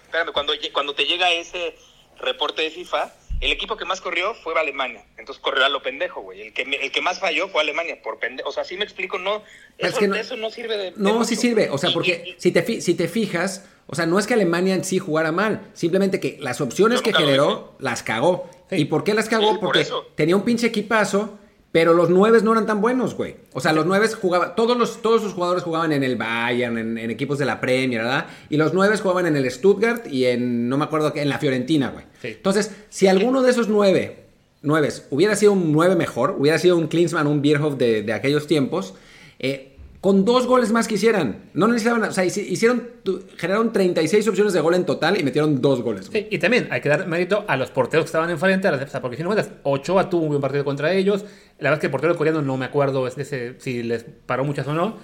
[0.05, 1.75] espérame, cuando, cuando te llega ese
[2.19, 3.11] reporte de FIFA,
[3.41, 5.03] el equipo que más corrió fue Alemania.
[5.17, 6.41] Entonces corrió a lo pendejo, güey.
[6.41, 8.47] El que, el que más falló fue Alemania, por pendejo.
[8.49, 9.43] O sea, sí me explico, no.
[9.77, 10.93] Es Eso, que no- eso no sirve de.
[10.95, 11.69] No, sí sirve.
[11.71, 14.27] O sea, porque y- y- si, te fi- si te fijas, o sea, no es
[14.27, 18.49] que Alemania en sí jugara mal, simplemente que las opciones que generó las cagó.
[18.69, 18.77] Sí.
[18.77, 19.51] ¿Y por qué las cagó?
[19.53, 19.85] Sí, porque
[20.15, 21.37] tenía un pinche equipazo,
[21.71, 23.35] pero los nueves no eran tan buenos, güey.
[23.53, 26.97] O sea, los nueves jugaban, todos los todos sus jugadores jugaban en el Bayern, en,
[26.97, 28.25] en equipos de la Premier, ¿verdad?
[28.49, 31.39] Y los nueves jugaban en el Stuttgart y en, no me acuerdo, qué, en la
[31.39, 32.05] Fiorentina, güey.
[32.21, 32.29] Sí.
[32.29, 34.25] Entonces, si alguno de esos nueve,
[34.61, 38.47] nueves, hubiera sido un nueve mejor, hubiera sido un Klinsmann, un Bierhoff de, de aquellos
[38.47, 38.93] tiempos,
[39.39, 39.70] eh,
[40.01, 41.43] con dos goles más que hicieran.
[41.53, 42.89] No necesitaban, o sea, hici- hicieron,
[43.37, 46.09] generaron 36 opciones de gol en total y metieron dos goles.
[46.11, 48.81] Sí, y también hay que dar mérito a los porteros que estaban enfrente, a las-
[48.83, 51.21] o sea, porque si no cuentas, Ochoa tuvo un buen partido contra ellos.
[51.59, 54.03] La verdad es que el portero coreano no me acuerdo es de ese- si les
[54.25, 54.97] paró muchas o no.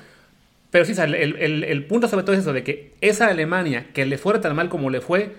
[0.72, 3.28] Pero sí, o sea, el, el- el punto sobre todo es eso, de que esa
[3.28, 5.36] Alemania, que le fuera tan mal como le fue,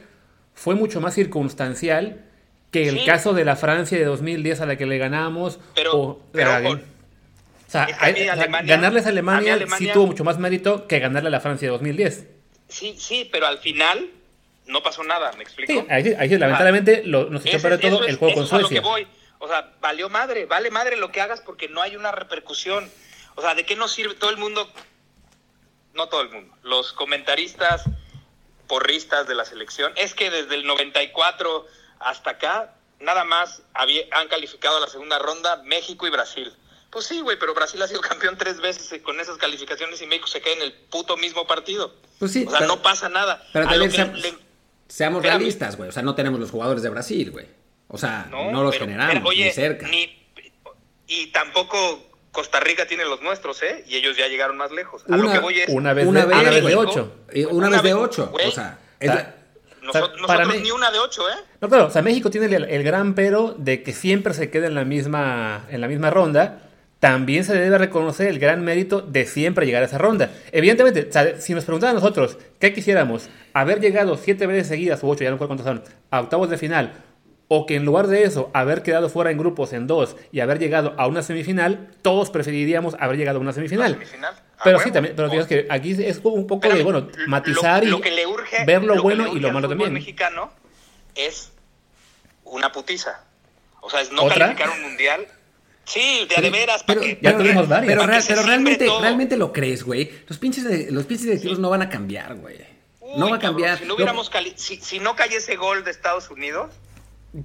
[0.54, 2.24] fue mucho más circunstancial
[2.70, 3.06] que el Sí.
[3.06, 5.58] caso de la Francia de 2010 a la que le ganamos.
[5.74, 6.78] Pero- o, pero,
[7.68, 10.06] o sea, es que a mí hay- o sea, Alemania- ganarles a Alemania, sí tuvo
[10.06, 12.26] mucho más mérito que ganarle a la Francia de 2010.
[12.68, 14.10] Sí, sí, pero al final
[14.66, 15.72] no pasó nada, ¿me explico?
[15.72, 18.42] Sí, ahí, ahí lamentablemente lo- nos echó a Ese- perder todo es- el juego con
[18.42, 18.68] lo Suecia.
[18.68, 19.06] que voy.
[19.38, 22.90] O sea, valió madre, vale madre lo que hagas porque no hay una repercusión.
[23.36, 24.68] O sea, ¿de qué nos sirve todo el mundo?
[25.94, 26.54] No todo el mundo.
[26.62, 27.84] Los comentaristas
[28.66, 29.92] porristas de la selección.
[29.96, 31.66] Es que desde el 94
[32.00, 36.52] hasta acá, nada más había- han calificado a la segunda ronda México y Brasil.
[36.90, 40.06] Pues sí, güey, pero Brasil ha sido campeón tres veces eh, con esas calificaciones y
[40.06, 41.94] México se queda en el puto mismo partido.
[42.18, 43.46] Pues sí, o sea, pero- no pasa nada.
[43.52, 44.34] Pero A también seamos, le-
[44.88, 45.38] seamos Espérame.
[45.38, 45.88] realistas, güey.
[45.88, 47.46] O sea, no tenemos los jugadores de Brasil, güey.
[47.88, 49.86] O sea, no, los pero- generamos, pero, oye, ni cerca.
[49.88, 50.14] ni-
[51.06, 53.84] y tampoco Costa Rica tiene los nuestros, ¿eh?
[53.88, 55.02] Y ellos ya llegaron más lejos.
[55.08, 55.68] A Una- lo que voy es...
[55.70, 56.74] Una vez, Una de, vez, una vez de.
[56.76, 57.12] 8.
[57.32, 58.32] Y una, vez de ocho.
[58.32, 59.34] O sea, es la-
[59.80, 61.34] Nosotros, O sea, para nosotros mí- ni una de ocho, ¿eh?
[61.62, 64.66] No, claro, o sea, México tiene el, el gran pero de que siempre se queda
[64.66, 66.67] en la misma, en la misma ronda.
[67.00, 70.32] También se le debe reconocer el gran mérito de siempre llegar a esa ronda.
[70.50, 75.04] Evidentemente, o sea, si nos preguntaran a nosotros qué quisiéramos, haber llegado siete veces seguidas,
[75.04, 77.04] o ocho, ya no recuerdo cuántos son, a octavos de final,
[77.46, 80.58] o que en lugar de eso, haber quedado fuera en grupos en dos y haber
[80.58, 83.92] llegado a una semifinal, todos preferiríamos haber llegado a una semifinal.
[83.92, 84.88] Una semifinal, a Pero huevo.
[84.88, 87.98] sí, también, pero digamos que aquí es como un poco de, bueno, lo- matizar lo,
[87.98, 89.92] y que le urge, ver lo, que bueno le y urge lo al malo también.
[89.92, 90.50] mexicano
[91.14, 91.52] es
[92.44, 93.20] una putiza.
[93.80, 94.38] O sea, es no ¿Otra?
[94.48, 95.26] calificar un mundial.
[95.88, 96.84] Sí, de, a de veras.
[96.86, 97.92] Pero, que, Ya pero- tuvimos varias.
[97.94, 99.00] pero real- pero realmente, todo.
[99.00, 100.10] realmente lo crees, güey.
[100.26, 102.56] Los pinches, de- los pinches directivos no van a cambiar, güey.
[103.00, 103.78] Uy, no va a cabrón, cambiar.
[103.78, 106.70] Si no hubiéramos cali- si, si no cayese ese gol de Estados Unidos,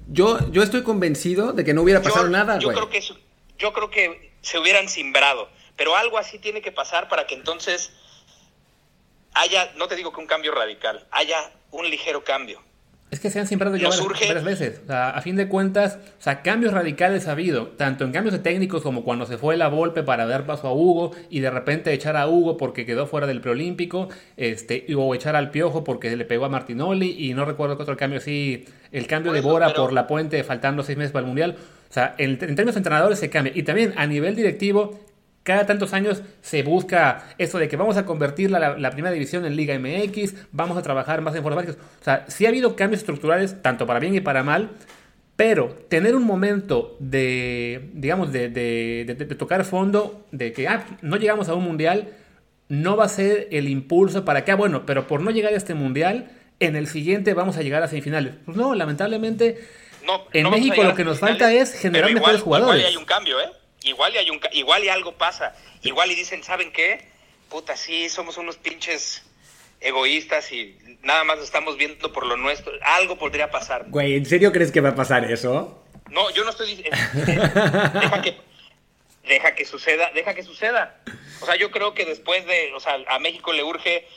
[0.10, 2.76] yo, yo estoy convencido de que no hubiera pasado yo, nada, yo güey.
[2.78, 3.18] creo que eso-
[3.58, 7.92] yo creo que se hubieran simbrado, pero algo así tiene que pasar para que entonces
[9.34, 12.62] haya, no te digo que un cambio radical, haya un ligero cambio.
[13.12, 14.82] Es que se han sembrado ya varias, veces.
[14.84, 18.34] O sea, a fin de cuentas, o sea, cambios radicales ha habido, tanto en cambios
[18.34, 21.52] de técnicos como cuando se fue la Volpe para dar paso a Hugo y de
[21.52, 26.16] repente echar a Hugo porque quedó fuera del preolímpico, este, o echar al Piojo porque
[26.16, 29.68] le pegó a Martinoli y no recuerdo qué otro cambio así, el cambio de Bora
[29.68, 31.56] pero- por la puente faltando seis meses para el Mundial.
[31.90, 33.54] O sea, en, en términos de entrenadores se cambia.
[33.56, 35.00] Y también a nivel directivo,
[35.44, 39.46] cada tantos años se busca eso de que vamos a convertir la, la- primera división
[39.46, 41.76] en Liga MX, vamos a trabajar más en básicas.
[42.02, 44.70] O sea, sí ha habido cambios estructurales, tanto para bien y para mal,
[45.36, 50.86] pero tener un momento de, digamos, de, de- de- de tocar fondo, de que ah,
[51.02, 52.10] no llegamos a un mundial,
[52.70, 55.58] no va a ser el impulso para que, ah, bueno, pero por no llegar a
[55.58, 58.36] este mundial, en el siguiente vamos a llegar a semifinales.
[58.46, 59.58] Pues no, lamentablemente,
[60.06, 62.76] No, En no México lo que nos falta es generar mejores jugadores.
[62.80, 63.46] Igual hay un cambio, ¿eh?
[63.84, 65.56] Igual y, hay un, ca- igual y algo pasa.
[65.82, 67.08] Igual y dicen, ¿saben qué?
[67.50, 69.24] Puta, sí, somos unos pinches
[69.82, 72.72] egoístas y nada más estamos viendo por lo nuestro.
[72.82, 73.86] Algo podría pasar.
[73.90, 75.84] Güey, ¿en serio crees que va a pasar eso?
[76.10, 76.98] No, yo no estoy diciendo.
[78.00, 78.38] deja que
[79.28, 81.02] deja que suceda, deja que suceda.
[81.42, 84.08] O sea, yo creo que después de, o sea, a México le urge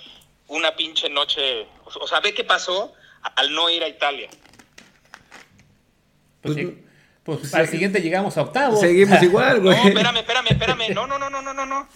[0.49, 2.93] una pinche noche, o sea, ve qué pasó
[3.37, 4.29] al no ir a Italia.
[6.43, 6.85] pues, Pues, sí,
[7.27, 8.81] pues al siguiente llegamos a octavos.
[8.81, 9.89] Seguimos igual, No, güey.
[9.89, 10.95] espérame, espérame, espérame.
[10.95, 11.89] No, no, no, no, no, no, no.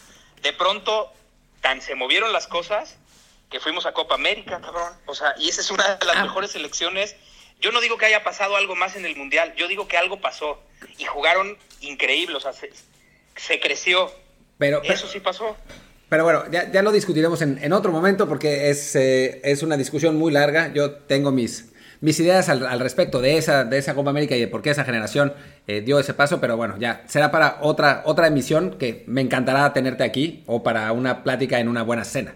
[0.43, 1.13] De pronto
[1.63, 2.97] tan se movieron las cosas
[3.51, 4.93] que fuimos a Copa América, cabrón.
[5.07, 6.23] O sea, y esa es una de las Ah.
[6.25, 7.17] mejores selecciones.
[7.61, 10.21] Yo no digo que haya pasado algo más en el Mundial, yo digo que algo
[10.21, 10.61] pasó.
[10.99, 12.71] Y jugaron increíble, o sea, se,
[13.37, 14.11] se creció.
[14.59, 15.57] Pero, pero, Eso sí pasó.
[16.09, 19.77] pero bueno, ya, ya lo discutiremos en, en otro momento porque es, eh, es una
[19.77, 20.73] discusión muy larga.
[20.73, 21.70] Yo tengo mis,
[22.01, 24.85] mis ideas al, respecto de esa, de esa Copa América y de por qué esa
[24.85, 25.35] generación
[25.67, 29.73] eh, dio ese paso, pero bueno, ya será para otra, otra emisión que me encantará
[29.73, 32.35] tenerte aquí o para una plática en una buena cena.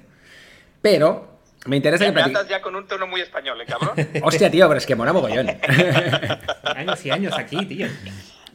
[0.82, 3.94] Pero me interesa que me andas ya con un tono muy español, ¿eh, cabrón?
[4.22, 5.48] Hostia, tío, pero es que mola mogollón.
[6.62, 7.86] años y años aquí, tío.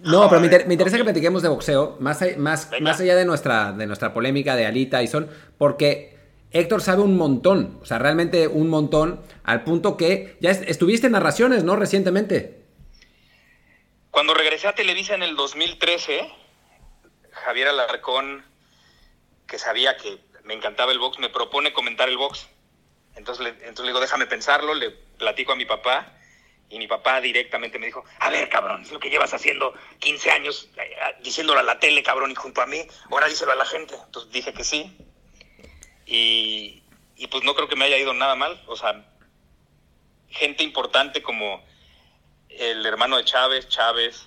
[0.03, 3.85] No, pero me, interesa que platiquemos de boxeo, más, más, más allá de nuestra, de
[3.85, 6.18] nuestra polémica de Ali Tyson, porque
[6.51, 11.13] Héctor sabe un montón, o sea, realmente un montón, al punto que ya estuviste en
[11.13, 11.75] narraciones, ¿no?
[11.75, 12.65] Recientemente.
[14.09, 16.27] Cuando regresé a Televisa en el 2013,
[17.31, 18.43] Javier Alarcón,
[19.47, 22.47] que sabía que me encantaba el box, me propone comentar el box.
[23.15, 26.15] Entonces le, entonces le digo, déjame pensarlo, le platico a mi papá
[26.69, 30.31] y mi papá directamente me dijo, a ver, cabrón, es lo que llevas haciendo 15
[30.31, 32.81] años, eh, diciéndolo a la tele, cabrón, y junto a mí,
[33.11, 33.95] ahora díselo a la gente.
[34.05, 34.95] Entonces dije que sí.
[36.09, 36.81] Y,
[37.15, 38.61] y pues no creo que me haya ido nada mal.
[38.67, 39.05] O sea,
[40.29, 41.63] gente importante como
[42.49, 44.25] el hermano de Chávez, Chávez,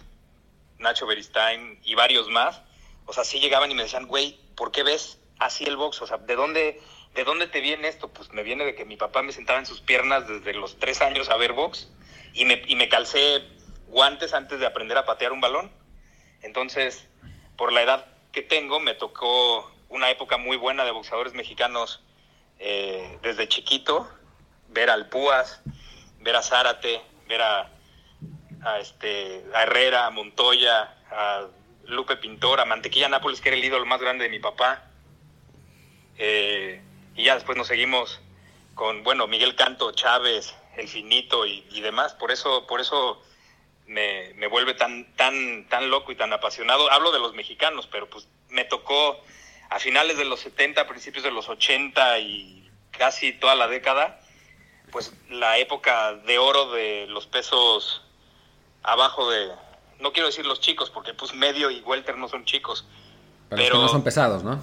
[0.78, 2.60] Nacho Beristain y varios más,
[3.06, 6.02] o sea, sí llegaban y me decían, güey, ¿por qué ves así el box?
[6.02, 6.80] O sea, ¿de dónde,
[7.14, 8.08] ¿de dónde te viene esto?
[8.08, 11.00] Pues me viene de que mi papá me sentaba en sus piernas desde los tres
[11.02, 11.88] años a ver box
[12.32, 13.42] y me, y me calcé
[13.88, 15.70] guantes antes de aprender a patear un balón.
[16.42, 17.06] Entonces,
[17.56, 22.02] por la edad que tengo, me tocó una época muy buena de boxeadores mexicanos
[22.58, 24.08] eh, desde chiquito,
[24.68, 25.60] ver al Púas,
[26.20, 27.70] ver a Zárate, ver a,
[28.80, 31.46] este, a Herrera, a Montoya, a
[31.84, 34.82] Lupe Pintor, a Mantequilla Nápoles, que era el ídolo más grande de mi papá.
[36.16, 36.80] Eh,
[37.14, 38.20] y ya después nos seguimos
[38.74, 42.14] con, bueno, Miguel Canto, Chávez, el finito y, demás.
[42.14, 43.20] Por eso, por eso
[43.86, 46.90] me, me, vuelve tan, tan, tan loco y tan apasionado.
[46.90, 49.22] Hablo de los mexicanos, pero pues me tocó
[49.72, 54.20] a finales de los 70, principios de los 80 y casi toda la década,
[54.90, 58.02] pues la época de oro de los pesos
[58.82, 59.48] abajo de,
[59.98, 62.84] no quiero decir los chicos, porque pues medio y welter no son chicos.
[63.48, 64.62] Pero, no son pesados, ¿no?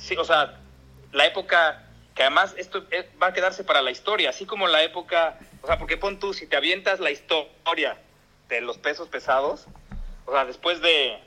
[0.00, 0.58] Sí, o sea,
[1.12, 1.82] la época
[2.14, 2.84] que además esto
[3.22, 6.34] va a quedarse para la historia, así como la época, o sea, porque pon tú,
[6.34, 7.96] si te avientas la historia
[8.48, 9.66] de los pesos pesados,
[10.26, 11.18] o sea, después de,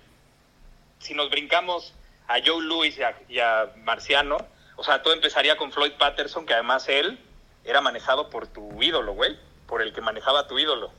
[1.00, 1.96] si nos brincamos
[2.30, 4.38] a Joe Louis y a, Marciano,
[4.78, 7.20] o sea, todo empezaría con Floyd Patterson, que además él
[7.66, 10.92] era manejado por tu ídolo, güey, por el que manejaba tu ídolo.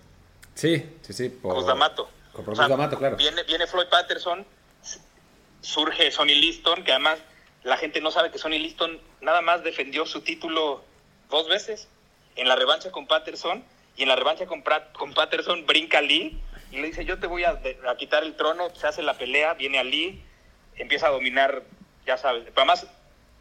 [0.54, 1.28] Sí, sí, sí.
[1.30, 2.10] Por D'Amato.
[2.34, 3.16] Por claro.
[3.16, 4.44] Viene, viene Floyd Patterson,
[5.60, 7.18] surge Sonny Liston, que además
[7.62, 10.82] la gente no sabe que Sonny Liston nada más defendió su título
[11.30, 11.88] dos veces.
[12.36, 13.64] En la revancha con Patterson
[13.96, 14.62] y en la revancha con,
[14.92, 17.60] con Patterson brinca Lee y le dice yo te voy a,
[17.98, 20.22] quitar el trono, se hace la pelea, viene a Lee,
[20.80, 21.62] empieza a dominar,
[22.06, 22.42] ya sabes.
[22.44, 22.86] Pero además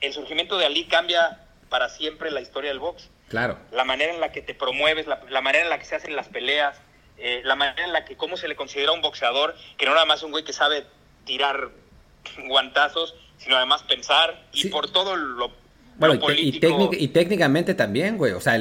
[0.02, 3.10] el surgimiento de Ali cambia para siempre la historia del box.
[3.28, 3.58] Claro.
[3.72, 6.28] La manera en la que te promueves, la, manera en la que se hacen las
[6.28, 6.78] peleas,
[7.18, 10.06] eh, la manera en la que cómo se le considera un boxeador, que no nada
[10.06, 10.86] más un güey que sabe
[11.26, 11.70] tirar
[12.48, 15.52] guantazos, sino además pensar y por todo lo,
[16.00, 16.60] bueno, y,
[16.98, 18.32] y, técnicamente también, güey.
[18.32, 18.58] O sea,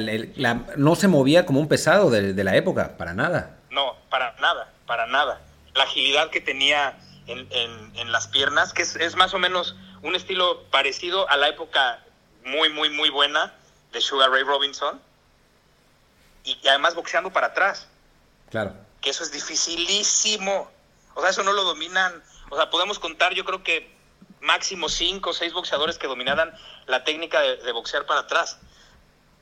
[0.75, 3.55] no se movía como un pesado de, la época, para nada.
[3.71, 5.39] No, para nada, para nada.
[5.73, 6.97] La agilidad que tenía
[7.31, 11.47] en, en, las piernas, que es, es, más o menos un estilo parecido a la
[11.47, 12.03] época
[12.43, 13.53] muy, muy, muy buena
[13.91, 15.01] de Sugar Ray Robinson.
[16.43, 17.87] Y, y además boxeando para atrás.
[18.49, 18.73] Claro.
[19.01, 20.69] Que eso es dificilísimo.
[21.15, 22.23] O sea, eso no lo dominan.
[22.49, 23.99] O sea, podemos contar, yo creo que
[24.41, 26.53] máximo cinco o seis boxeadores que dominaran
[26.87, 28.59] la técnica de, boxear para atrás.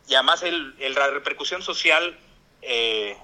[0.08, 2.18] Y además el, la repercusión social
[2.62, 3.18] eh,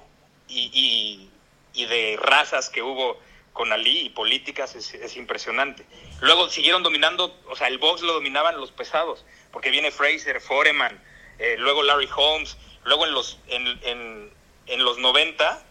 [0.47, 1.29] y,
[1.73, 3.19] de razas que hubo
[3.53, 5.85] con Ali y políticas es, impresionante.
[6.21, 11.01] Luego siguieron dominando, o sea, el box lo dominaban los pesados, porque viene Fraser, Foreman,
[11.37, 14.33] eh, luego Larry Holmes, luego en los, en, en,
[14.65, 15.63] en los 90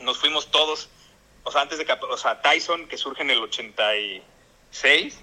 [0.00, 0.88] nos fuimos todos,
[1.42, 4.22] o sea, antes de o sea, Tyson, que surge en el 80 y
[4.70, 5.20] 6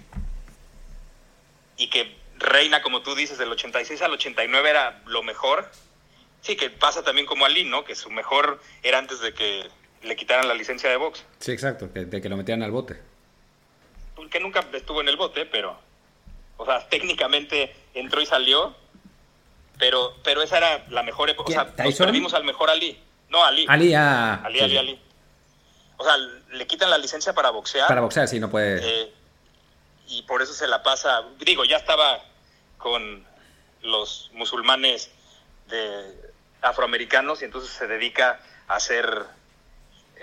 [1.77, 5.69] y que reina, como tú dices, del 86 al 89 era lo mejor.
[6.41, 7.85] Sí, que pasa también como Ali, ¿no?
[7.85, 9.69] Que su mejor era antes de que
[10.03, 11.23] le quitaran la licencia de box.
[11.39, 12.99] Sí, exacto, de que lo metieran al bote.
[14.29, 15.77] Que nunca estuvo en el bote, pero,
[16.57, 18.75] o sea, técnicamente entró y salió,
[19.77, 21.49] pero, pero esa era la mejor época.
[21.49, 22.99] O sea, nos perdimos al mejor Ali.
[23.29, 23.65] No, Ali.
[23.67, 24.99] Ali, ah, Ali, Ali, Ali.
[25.97, 27.87] O sea, le quitan la licencia para boxear.
[27.87, 28.79] Para boxear, sí, no puede.
[28.83, 29.13] Eh,
[30.07, 32.23] y por eso se la pasa, digo, ya estaba
[32.77, 33.25] con
[33.81, 35.11] los musulmanes
[35.67, 39.25] de afroamericanos y entonces se dedica a ser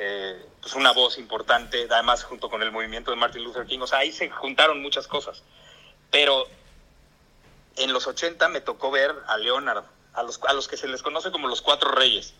[0.02, 3.86] eh, pues una voz importante, además junto con el movimiento de Martin Luther King, o
[3.86, 5.42] sea, ahí se juntaron muchas cosas.
[6.10, 6.46] Pero
[7.76, 9.84] en los 80 me tocó ver a Leonard
[10.14, 12.32] a los, a los que se les conoce como los cuatro reyes.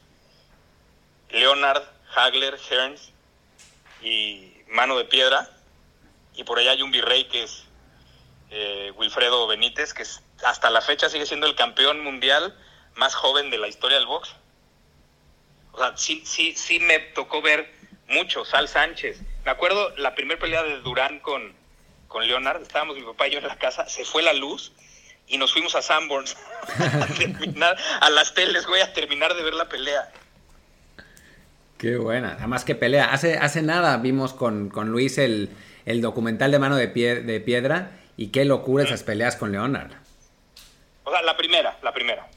[1.29, 1.83] Leonard,
[2.17, 3.11] Hagler, Hearns
[4.01, 5.51] y Mano de Piedra.
[6.35, 7.65] Y por allá hay un virrey que es
[8.49, 10.05] eh, Wilfredo Benítez, que
[10.45, 12.57] hasta la fecha sigue siendo el campeón mundial
[12.95, 14.35] más joven de la historia del box.
[15.73, 17.71] O sea, sí, sí, sí me tocó ver
[18.09, 18.45] mucho.
[18.45, 19.21] Sal Sánchez.
[19.45, 21.55] Me acuerdo la primera pelea de Durán con,
[22.09, 22.63] con Leonard.
[22.63, 23.89] Estábamos mi papá y yo en la casa.
[23.89, 24.73] Se fue la luz
[25.27, 26.37] y nos fuimos a Sanborns
[26.79, 30.11] a, a las teles, güey, a terminar de ver la pelea.
[31.81, 32.35] Qué buena.
[32.39, 33.07] Además, que pelea.
[33.07, 35.49] Hace, hace nada vimos con, con Luis el,
[35.87, 39.93] el, documental de mano de, pie, de piedra y qué locura esas peleas con Leonard.
[41.05, 42.29] O sea, la primera, la primera.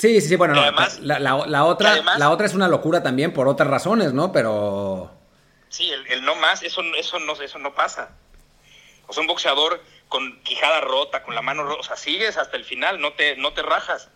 [0.00, 3.02] Sí, sí, sí, bueno, no, además, la, la, la, otra, la otra es una locura
[3.02, 4.32] también por otras razones, ¿no?
[4.32, 5.10] Pero...
[5.68, 8.16] Sí, el, el no más, eso, eso, no, eso no pasa.
[9.08, 12.56] O sea, un boxeador con quijada rota, con la mano rota, o sea, sigues hasta
[12.56, 14.08] el final, no te, no te rajas.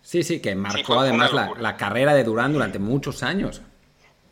[0.00, 3.60] Sí, sí, que marcó sí, además la, la, carrera de Durán durante muchos años.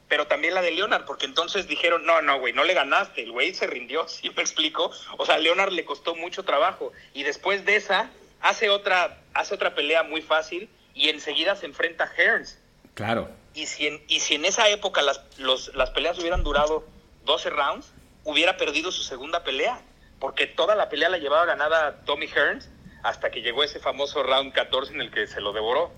[0.08, 3.32] Pero también la de Leonard, porque entonces dijeron, no, no, güey, no le ganaste, el
[3.32, 4.90] güey se rindió, ¿sí me explico?
[5.18, 6.92] O sea, a Leonard le costó mucho trabajo.
[7.12, 8.08] Y después de esa,
[8.44, 12.58] hace otra, hace otra pelea muy fácil y enseguida se enfrenta a Hearns.
[12.92, 13.30] Claro.
[13.54, 16.86] Y si en, y si en esa época las, los, las peleas hubieran durado
[17.24, 17.92] 12 rounds,
[18.22, 19.80] hubiera perdido su segunda pelea,
[20.20, 22.68] porque toda la pelea la llevaba ganada Tommy Hearns
[23.02, 25.90] hasta que llegó ese famoso round 14 en el que se lo devoró.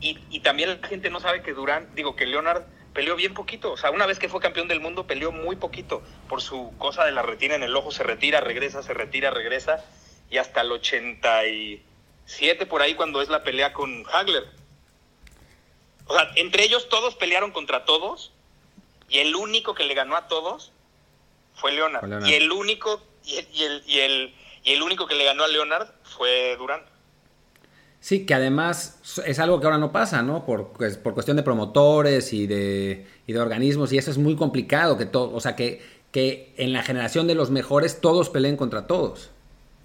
[0.00, 2.62] Y, y también la gente no sabe que Durán, digo que Leonard
[2.94, 6.02] peleó bien poquito, o sea, una vez que fue campeón del mundo peleó muy poquito,
[6.28, 9.84] por su cosa de la retina en el ojo, se retira, regresa, se retira, regresa,
[10.30, 14.44] y hasta el 87 por ahí cuando es la pelea con Hagler.
[16.06, 18.32] O sea, entre ellos todos pelearon contra todos,
[19.08, 20.72] y el único que le ganó a todos
[21.54, 22.00] fue Leonard.
[22.00, 22.28] Fue Leonard.
[22.28, 25.44] Y el único, y el, y el, y el y el único que le ganó
[25.44, 26.80] a Leonard fue Durán.
[28.00, 30.44] Sí, que además es algo que ahora no pasa, ¿no?
[30.44, 34.36] Por, pues, por cuestión de promotores y de, y de, organismos, y eso es muy
[34.36, 38.56] complicado, que todo, o sea, que, que en la generación de los mejores todos peleen
[38.56, 39.30] contra todos.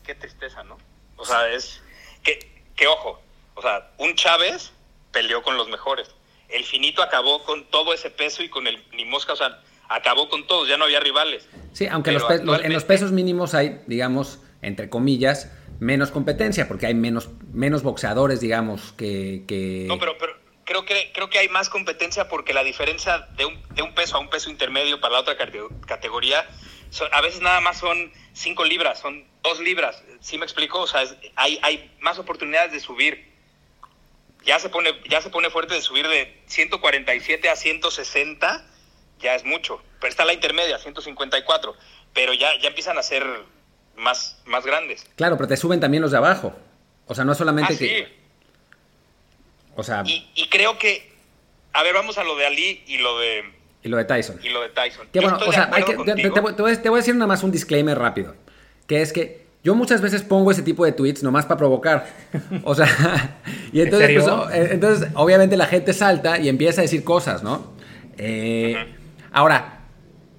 [0.10, 0.76] Qué tristeza, ¿no?
[1.18, 1.84] O sea, es,
[2.24, 2.40] que,
[2.76, 3.22] que ojo,
[3.54, 4.72] o sea, un Chávez
[5.12, 6.10] peleó con los mejores.
[6.48, 10.28] El finito acabó con todo ese peso y con el ni mosca, o sea, acabó
[10.28, 11.48] con todos, ya no había rivales.
[11.74, 12.66] Sí, aunque los, actualmente...
[12.66, 18.40] en los pesos mínimos hay, digamos, entre comillas, menos competencia, porque hay menos, menos boxeadores,
[18.40, 19.44] digamos, que...
[19.48, 19.86] que...
[19.88, 20.34] No, pero, pero
[20.66, 24.18] creo, que, creo que hay más competencia porque la diferencia de un, de un peso
[24.18, 25.38] a un peso intermedio para la otra
[25.86, 26.48] categoría,
[26.90, 30.82] son, a veces nada más son 5 libras, son 2 libras, ¿sí me explico?
[30.82, 33.30] O sea, es, hay, hay más oportunidades de subir.
[34.46, 38.66] Ya se, pone, ya se pone fuerte de subir de 147 a 160,
[39.20, 39.82] ya es mucho.
[40.00, 41.76] Pero está la intermedia, 154.
[42.14, 43.26] Pero ya, ya empiezan a ser
[43.98, 45.06] más, más grandes.
[45.16, 46.56] Claro, pero te suben también los de abajo.
[47.06, 47.88] O sea, no es solamente ah, que.
[47.88, 48.06] Sí.
[49.76, 50.04] O sea.
[50.06, 51.12] Y, y, creo que.
[51.74, 53.59] A ver, vamos a lo de Ali y lo de.
[53.82, 54.40] Y lo de Tyson.
[54.44, 55.08] Y lo de Tyson.
[55.12, 57.52] Que bueno, o sea, hay que, te, voy, te, voy a decir nada más un
[57.52, 58.36] disclaimer rápido.
[58.88, 62.08] Que es que yo muchas veces pongo ese tipo de tweets nomás para provocar.
[62.64, 63.40] O sea,
[63.72, 67.74] y entonces, pues, entonces, obviamente la gente salta y empieza a decir cosas, ¿no?
[68.18, 68.96] Eh, uh -huh.
[69.32, 69.80] Ahora,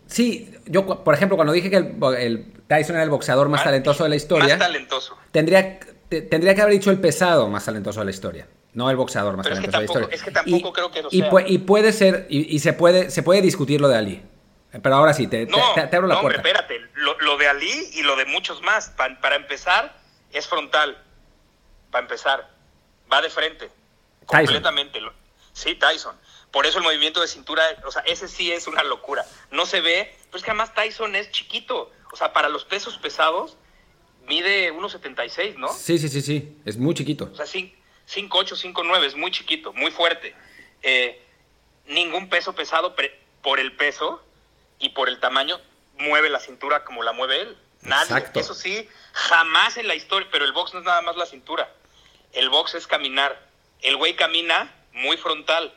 [0.06, 3.64] sí, yo, por ejemplo, cuando dije que el, el Tyson era el boxeador más, más,
[3.64, 4.56] talentoso de la historia.
[4.56, 5.16] Más talentoso.
[5.32, 8.46] Tendría, te, tendría que haber dicho el pesado más talentoso de la historia.
[8.72, 10.16] No el boxeador más Pero es que tampoco, de la historia.
[10.16, 11.30] Es que tampoco y, creo que lo y, sea.
[11.30, 14.22] Pu y puede ser, y, y, se, puede, se puede discutir lo de Ali.
[14.70, 16.38] Pero ahora sí, te, no, te, te abro la no, puerta.
[16.38, 18.90] Hombre, espérate, lo, lo, de Ali y lo de muchos más.
[18.90, 19.96] Pa, para empezar,
[20.32, 21.02] es frontal.
[21.90, 22.48] Para empezar,
[23.12, 23.68] va de frente.
[24.28, 24.46] Tyson.
[24.46, 25.00] Completamente.
[25.52, 26.14] Sí, Tyson.
[26.52, 29.24] Por eso el movimiento de cintura, o sea, ese sí es una locura.
[29.50, 31.90] No se ve, pero es que además Tyson es chiquito.
[32.12, 33.56] O sea, para los pesos pesados,
[34.26, 35.72] mide 1,76, ¿no?
[35.72, 36.56] Sí, sí, sí, sí.
[36.64, 37.28] Es muy chiquito.
[37.32, 37.46] O sea,
[38.14, 40.34] 5'8, 5'9, es muy chiquito, muy fuerte.
[40.82, 41.22] Eh,
[41.86, 42.94] ningún peso pesado
[43.42, 44.22] por el peso
[44.78, 45.60] y por el tamaño
[45.98, 47.56] mueve la cintura como la mueve él.
[47.82, 48.02] Nadie.
[48.02, 48.40] Exacto.
[48.40, 51.72] Eso sí, jamás en la historia, pero el box no es nada más la cintura.
[52.32, 53.48] El box es caminar.
[53.80, 55.72] El güey camina muy frontal.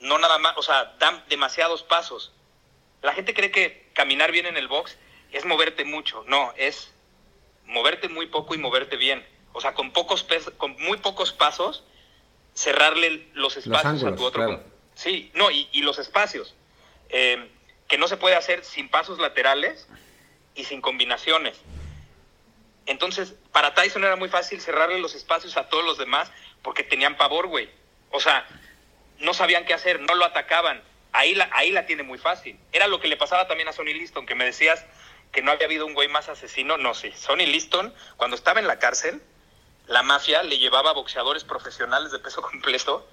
[0.00, 2.32] No nada más, o sea, dan demasiados pasos.
[3.02, 4.96] La gente cree que caminar bien en el box
[5.32, 6.24] es moverte mucho.
[6.26, 6.92] No, es
[7.64, 9.26] moverte muy poco y moverte bien.
[9.56, 10.26] O sea, con pocos
[10.58, 11.82] con muy pocos pasos,
[12.52, 14.44] cerrarle los espacios los ángulos, a tu otro.
[14.44, 14.62] Claro.
[14.94, 16.54] Sí, no, y, y los espacios.
[17.08, 17.50] Eh,
[17.88, 19.88] que no se puede hacer sin pasos laterales
[20.54, 21.56] y sin combinaciones.
[22.84, 26.30] Entonces, para Tyson era muy fácil cerrarle los espacios a todos los demás
[26.60, 27.70] porque tenían pavor, güey.
[28.10, 28.46] O sea,
[29.20, 30.82] no sabían qué hacer, no lo atacaban.
[31.12, 32.58] Ahí la, ahí la tiene muy fácil.
[32.72, 34.84] Era lo que le pasaba también a Sonny Liston, que me decías
[35.32, 36.76] que no había habido un güey más asesino.
[36.76, 37.10] No, sí.
[37.12, 39.22] Sonny Liston, cuando estaba en la cárcel,
[39.88, 43.06] la mafia le llevaba a boxeadores profesionales de peso completo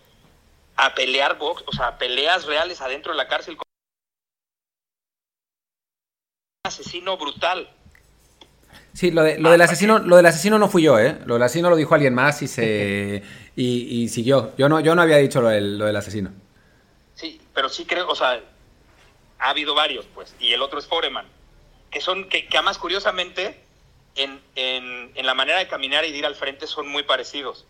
[0.76, 3.56] a pelear box, o sea, peleas reales adentro de la cárcel.
[3.56, 3.62] Un
[6.66, 7.70] asesino brutal.
[8.94, 11.20] Sí, lo, de, lo del asesino, lo del asesino no fui yo, ¿eh?
[11.26, 13.24] Lo del asesino lo dijo alguien más y se
[13.56, 14.54] y, siguió.
[14.58, 16.32] Yo no, yo no había dicho lo del, lo del asesino.
[17.16, 18.42] Sí, pero sí creo, o sea,
[19.40, 21.28] ha habido varios, pues, y el otro es Foreman,
[21.92, 23.63] que son, que, que además curiosamente,
[24.16, 27.66] en, en, en la manera de caminar y de ir al frente son muy parecidos.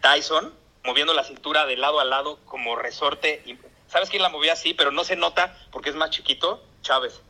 [0.00, 0.52] Tyson,
[0.84, 3.42] moviendo la cintura de lado a lado como resorte.
[3.88, 4.74] ¿Sabes quién la movía así?
[4.74, 7.20] Pero no se nota porque es más chiquito, Chávez.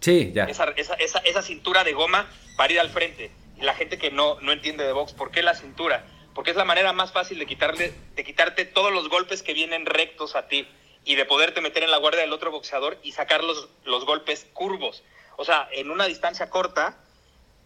[0.00, 0.44] Sí, ya.
[0.44, 3.30] Esa, esa, esa, esa cintura de goma para ir al frente.
[3.56, 6.04] Y la gente que no, no entiende de box, ¿por qué la cintura?
[6.34, 9.86] Porque es la manera más fácil de, quitarle, de quitarte todos los golpes que vienen
[9.86, 10.68] rectos a ti
[11.04, 14.46] y de poderte meter en la guardia del otro boxeador y sacar los, los golpes
[14.52, 15.02] curvos.
[15.36, 16.98] O sea, en una distancia corta,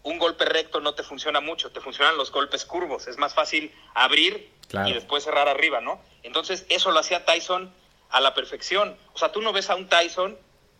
[0.03, 3.07] un golpe recto no te funciona mucho, te funcionan los golpes curvos.
[3.07, 4.89] Es más fácil abrir Claro.
[4.89, 6.01] y después cerrar arriba, ¿no?
[6.23, 7.71] Entonces, eso lo hacía Tyson
[8.09, 8.97] a la perfección.
[9.13, 10.37] O sea, tú no ves a un Tyson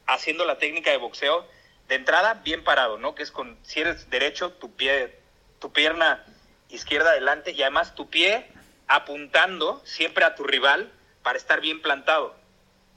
[0.08, 1.46] haciendo la técnica de boxeo
[1.88, 3.14] de entrada bien parado, ¿no?
[3.16, 5.20] Que es con, si eres derecho, tu pie,
[5.60, 6.24] tu pierna
[6.70, 8.48] izquierda adelante y además tu pie
[8.88, 12.36] apuntando siempre a tu rival para estar bien plantado.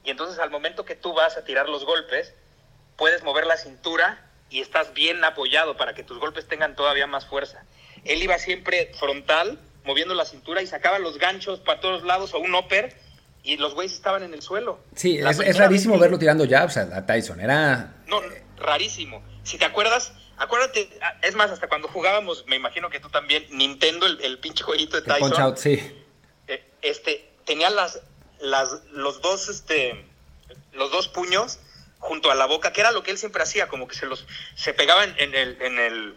[0.04, 2.32] Y entonces al momento que tú vas a tirar los golpes,
[2.96, 7.26] puedes mover la cintura y estás bien apoyado para que tus golpes tengan todavía más
[7.26, 7.64] fuerza.
[8.04, 12.38] Él iba siempre frontal, moviendo la cintura y sacaba los ganchos para todos lados o
[12.38, 12.96] un upper
[13.42, 14.80] y los güeyes estaban en el suelo.
[14.94, 17.40] Sí, La es, rarísimo vez verlo tirando jabs a, a Tyson.
[17.40, 17.94] Era.
[18.06, 18.20] No,
[18.56, 19.22] rarísimo.
[19.44, 20.88] Si te acuerdas, acuérdate,
[21.22, 25.00] es más, hasta cuando jugábamos, me imagino que tú también, Nintendo, el, el pinche jueguito
[25.00, 25.80] de el punch Tyson, out, sí.
[26.48, 28.00] eh, este, tenía las,
[28.40, 30.04] las, los dos, este,
[30.72, 31.60] los dos puños
[31.98, 34.26] junto a la boca, que era lo que él siempre hacía, como que se los,
[34.54, 36.16] se pegaban en el, en el,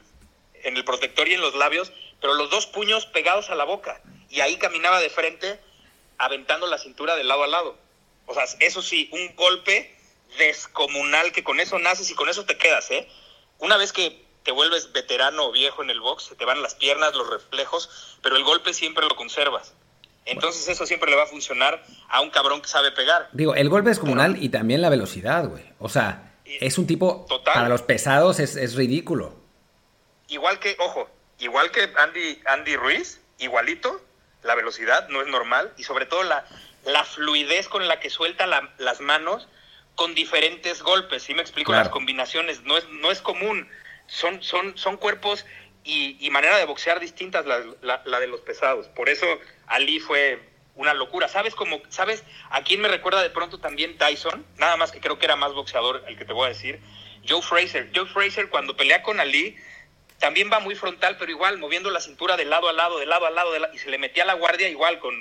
[0.63, 4.01] en el protector y en los labios, pero los dos puños pegados a la boca,
[4.29, 5.59] y ahí caminaba de frente,
[6.17, 7.77] aventando la cintura de lado a lado.
[8.25, 9.95] O sea, eso sí, un golpe
[10.37, 13.07] descomunal que con eso naces y con eso te quedas, ¿eh?
[13.57, 16.75] Una vez que te vuelves veterano o viejo en el box, se te van las
[16.75, 19.73] piernas, los reflejos, pero el golpe siempre lo conservas.
[20.31, 23.29] Entonces eso siempre le va a funcionar a un cabrón que sabe pegar.
[23.33, 25.63] Digo, el golpe es comunal y también la velocidad, güey.
[25.79, 27.25] O sea, es un tipo.
[27.29, 27.53] Total.
[27.53, 29.35] Para los pesados es, es ridículo.
[30.27, 31.09] Igual que, ojo,
[31.39, 34.01] igual que Andy, Andy Ruiz, igualito,
[34.43, 36.45] la velocidad no es normal y sobre todo la,
[36.85, 39.47] la fluidez con la que suelta la- las manos
[39.95, 41.71] con diferentes golpes, ¿sí me explico?
[41.71, 41.85] Claro.
[41.85, 43.67] Las combinaciones, no es, no es común,
[44.07, 45.45] son, son, son cuerpos
[45.83, 49.25] y, y manera de boxear distintas la, la- la de los pesados, por eso
[49.67, 50.39] Ali fue
[50.75, 54.45] una locura, ¿sabes cómo, sabes a quién me recuerda de pronto también Tyson?
[54.57, 56.79] Nada más que creo que era más boxeador el que te voy a decir,
[57.27, 59.57] Joe Fraser, Joe Fraser cuando pelea con Ali
[60.19, 63.25] también va muy frontal, pero igual moviendo la cintura de lado a lado, de lado
[63.25, 65.13] a lado, de la- y se le metía a la guardia igual con,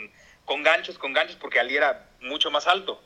[0.45, 3.01] con ganchos, con ganchos, porque Ali era mucho más alto.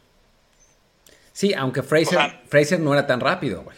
[1.32, 3.76] Sí, aunque Fraser, O sea- Fraser no era tan rápido, güey.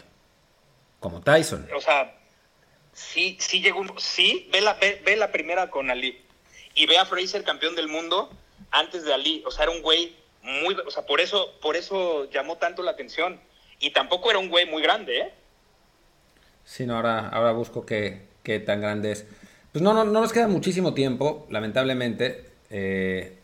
[0.99, 1.67] Como Tyson.
[1.75, 2.14] O sea,
[2.95, 6.17] sí, sí llegó, sí, ve la, ve, ve la primera con Ali
[6.73, 8.31] y ve a Fraser campeón del mundo
[8.71, 9.43] antes de Ali.
[9.45, 12.91] O sea, era un güey muy, o sea, por eso, por eso llamó tanto la
[12.91, 13.39] atención.
[13.79, 15.33] Y tampoco era un güey muy grande, ¿eh?
[16.63, 19.25] Sí, no, ahora, ahora busco qué, qué tan grande es.
[19.71, 23.37] Pues no, no, no nos queda muchísimo tiempo, lamentablemente, eh,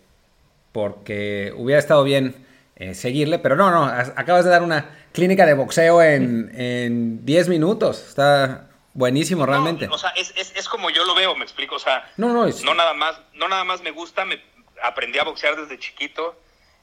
[0.72, 2.36] porque hubiera estado bien
[2.78, 7.26] eh, seguirle, pero no, no, as- acabas de dar una clínica de boxeo en, en
[7.26, 8.04] 10 minutos.
[8.08, 9.88] Está buenísimo realmente.
[9.88, 11.76] No, o sea, es, es, es como yo lo veo, me explico.
[11.76, 14.42] O sea, No, no, es- no nada más, no nada más me gusta, me
[14.84, 16.40] aprendí a boxear desde chiquito.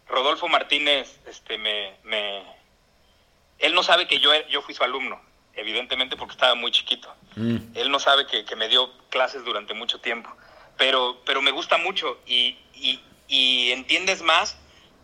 [0.08, 2.42] Rodolfo Martínez, este, me, me,
[3.58, 5.20] él no sabe que yo, yo fui su alumno,
[5.54, 7.12] evidentemente porque estaba muy chiquito.
[7.36, 7.56] Mm.
[7.74, 10.34] Él no sabe que, que me dio clases durante mucho tiempo,
[10.78, 14.56] pero, pero me gusta mucho y, y, y entiendes más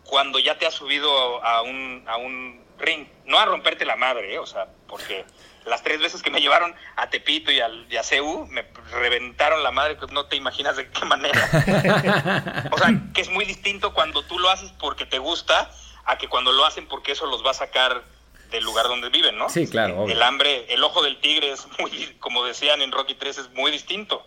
[0.05, 4.33] cuando ya te has subido a un, a un ring, no a romperte la madre,
[4.35, 4.39] ¿eh?
[4.39, 5.23] o sea, porque
[5.65, 9.63] las tres veces que me llevaron a Tepito y, al, y a CEU me reventaron
[9.63, 12.69] la madre, pues no te imaginas de qué manera.
[12.71, 15.71] o sea, que es muy distinto cuando tú lo haces porque te gusta
[16.05, 18.03] a que cuando lo hacen porque eso los va a sacar
[18.51, 19.49] del lugar donde viven, ¿no?
[19.49, 20.13] Sí, claro, obvio.
[20.13, 23.71] El hambre, el ojo del tigre es muy, como decían en Rocky 3, es muy
[23.71, 24.25] distinto.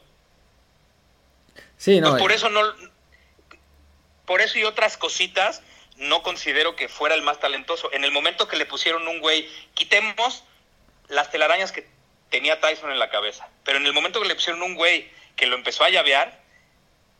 [1.76, 2.10] Sí, no.
[2.10, 2.60] Pues por eh, eso no,
[4.26, 5.62] por eso y otras cositas,
[5.96, 7.92] no considero que fuera el más talentoso.
[7.92, 10.44] En el momento que le pusieron un güey, quitemos
[11.08, 11.86] las telarañas que
[12.30, 15.46] tenía Tyson en la cabeza, pero en el momento que le pusieron un güey que
[15.46, 16.40] lo empezó a llavear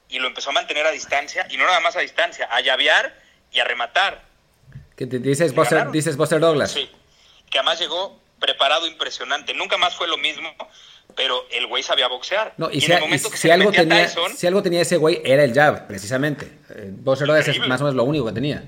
[0.09, 3.15] y lo empezó a mantener a distancia, y no nada más a distancia, a llavear
[3.53, 4.23] y a rematar.
[4.97, 6.73] que te- dices, Buster, dices Buster Douglas.
[6.73, 6.91] Sí,
[7.51, 9.53] que además llegó preparado impresionante.
[9.55, 10.51] Nunca más fue lo mismo,
[11.15, 12.55] pero el güey sabía boxear.
[12.57, 14.63] No, y, en si, el y momento que si se algo tenía, Tyson, si algo
[14.63, 16.47] tenía ese güey, era el jab, precisamente.
[16.71, 18.65] Eh, Boxer Rhodes es más o menos lo único que tenía.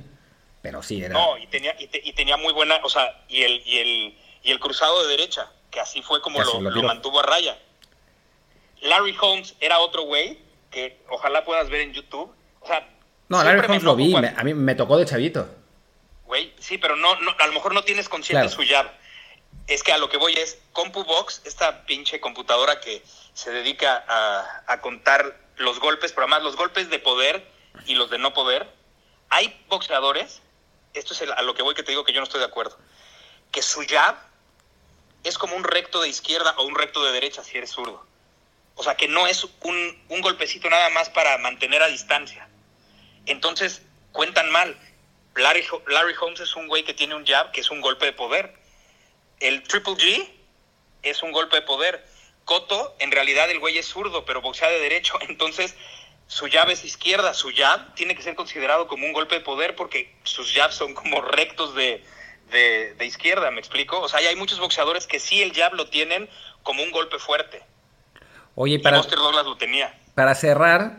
[0.62, 1.14] Pero sí, era...
[1.14, 4.18] No, y tenía, y, te- y tenía muy buena, o sea, y el, y el,
[4.43, 6.86] y el cruzado de derecha, que así fue como lo, lo lo tiró.
[6.88, 7.59] mantuvo a raya.
[8.82, 10.38] Larry Holmes era otro güey
[10.70, 12.32] que ojalá puedas ver en YouTube.
[12.61, 12.88] O sea,
[13.28, 15.49] no, Larry me Holmes lo vi, cuando- me- a mí me tocó de chavito.
[16.24, 18.62] Güey, sí, pero no, no, a lo mejor no tienes consciente Claro.
[18.62, 18.91] su jab.
[19.66, 23.03] Es que a lo que voy es CompuBox, esta pinche computadora que
[23.34, 27.47] se dedica a, a contar los golpes, pero además los golpes de poder
[27.86, 28.68] y los de no poder.
[29.28, 30.41] Hay boxeadores,
[30.95, 32.47] esto es el- a lo que voy que te digo que yo no estoy de
[32.47, 32.78] acuerdo,
[33.53, 34.16] que su jab
[35.24, 38.04] es como un recto de izquierda o un recto de derecha si eres zurdo.
[38.74, 42.48] O sea, que no es un, un golpecito nada más para mantener a distancia.
[43.26, 44.78] Entonces, cuentan mal.
[45.34, 48.12] Larry, Larry Holmes es un güey que tiene un jab que es un golpe de
[48.12, 48.54] poder.
[49.38, 50.28] El Triple G
[51.02, 52.04] es un golpe de poder.
[52.44, 55.18] Cotto, en realidad el güey es zurdo, pero boxea de derecho.
[55.28, 55.76] Entonces,
[56.26, 57.34] su jab es izquierda.
[57.34, 60.94] Su jab tiene que ser considerado como un golpe de poder porque sus jabs son
[60.94, 62.02] como rectos de,
[62.51, 64.01] de, de izquierda, ¿me explico?
[64.01, 66.28] O sea, hay muchos boxeadores que sí el jab lo tienen
[66.62, 67.62] como un golpe fuerte.
[68.55, 69.94] Oye, y para, Buster Douglas lo tenía.
[70.14, 70.98] para cerrar,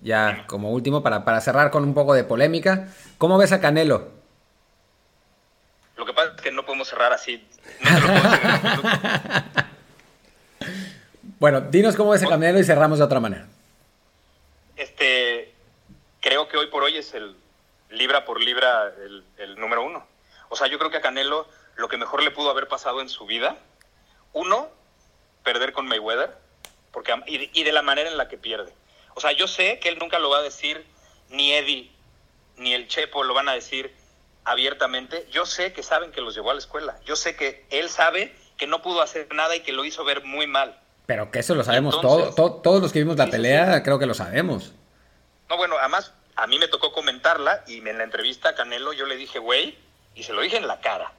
[0.00, 4.10] ya como último, para, para cerrar con un poco de polémica, ¿cómo ves a Canelo?
[5.96, 7.46] Lo que pasa es que no podemos cerrar así.
[7.80, 8.82] No te lo puedo.
[11.38, 13.46] Bueno, dinos cómo ves a Canelo y cerramos de otra manera.
[14.74, 15.52] este,
[16.20, 17.36] creo que hoy por hoy es el
[17.90, 20.06] libra por libra el, el número uno.
[20.48, 23.08] O sea, yo creo que a Canelo lo que mejor le pudo haber pasado en
[23.08, 23.56] su vida,
[24.32, 24.68] uno,
[25.44, 26.36] perder con Mayweather,
[26.92, 28.72] porque, y, de- y de la manera en la que pierde.
[29.14, 30.84] O sea, yo sé que él nunca lo va a decir,
[31.30, 31.90] ni Eddie,
[32.56, 33.94] ni el Chepo lo van a decir
[34.44, 35.26] abiertamente.
[35.30, 36.98] Yo sé que saben que los llevó a la escuela.
[37.04, 40.24] Yo sé que él sabe que no pudo hacer nada y que lo hizo ver
[40.24, 40.78] muy mal.
[41.06, 43.36] Pero que eso lo sabemos Entonces- todo, to- todos los que vimos la Sí, sí,
[43.36, 44.72] pelea, creo que lo sabemos.
[45.48, 49.06] No, bueno, además a mí me tocó comentarla y en la entrevista a Canelo yo
[49.06, 49.78] le dije, güey,
[50.16, 51.12] y se lo dije en la cara.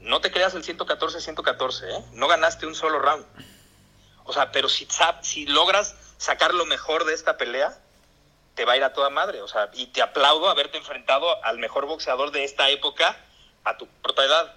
[0.00, 2.04] No te creas el 114-114, ¿eh?
[2.12, 3.26] No ganaste un solo round.
[4.24, 4.86] O sea, pero si,
[5.22, 7.76] si logras sacar lo mejor de esta pelea,
[8.54, 9.42] te va a ir a toda madre.
[9.42, 13.16] O sea, y te aplaudo haberte enfrentado al mejor boxeador de esta época
[13.64, 14.54] a tu corta edad.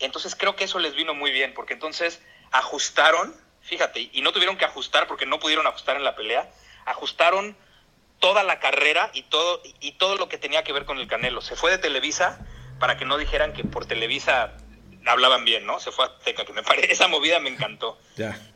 [0.00, 4.56] Entonces creo que eso les vino muy bien, porque entonces ajustaron, fíjate, y no tuvieron
[4.56, 6.50] que ajustar porque no pudieron ajustar en la pelea,
[6.86, 7.56] ajustaron
[8.20, 11.40] toda la carrera y todo, y todo lo que tenía que ver con el Canelo.
[11.40, 12.38] Se fue de Televisa
[12.78, 14.52] para que no dijeran que por Televisa
[15.06, 15.80] hablaban bien, ¿no?
[15.80, 17.98] Se fue a Azteca, que me parece, esa movida me encantó.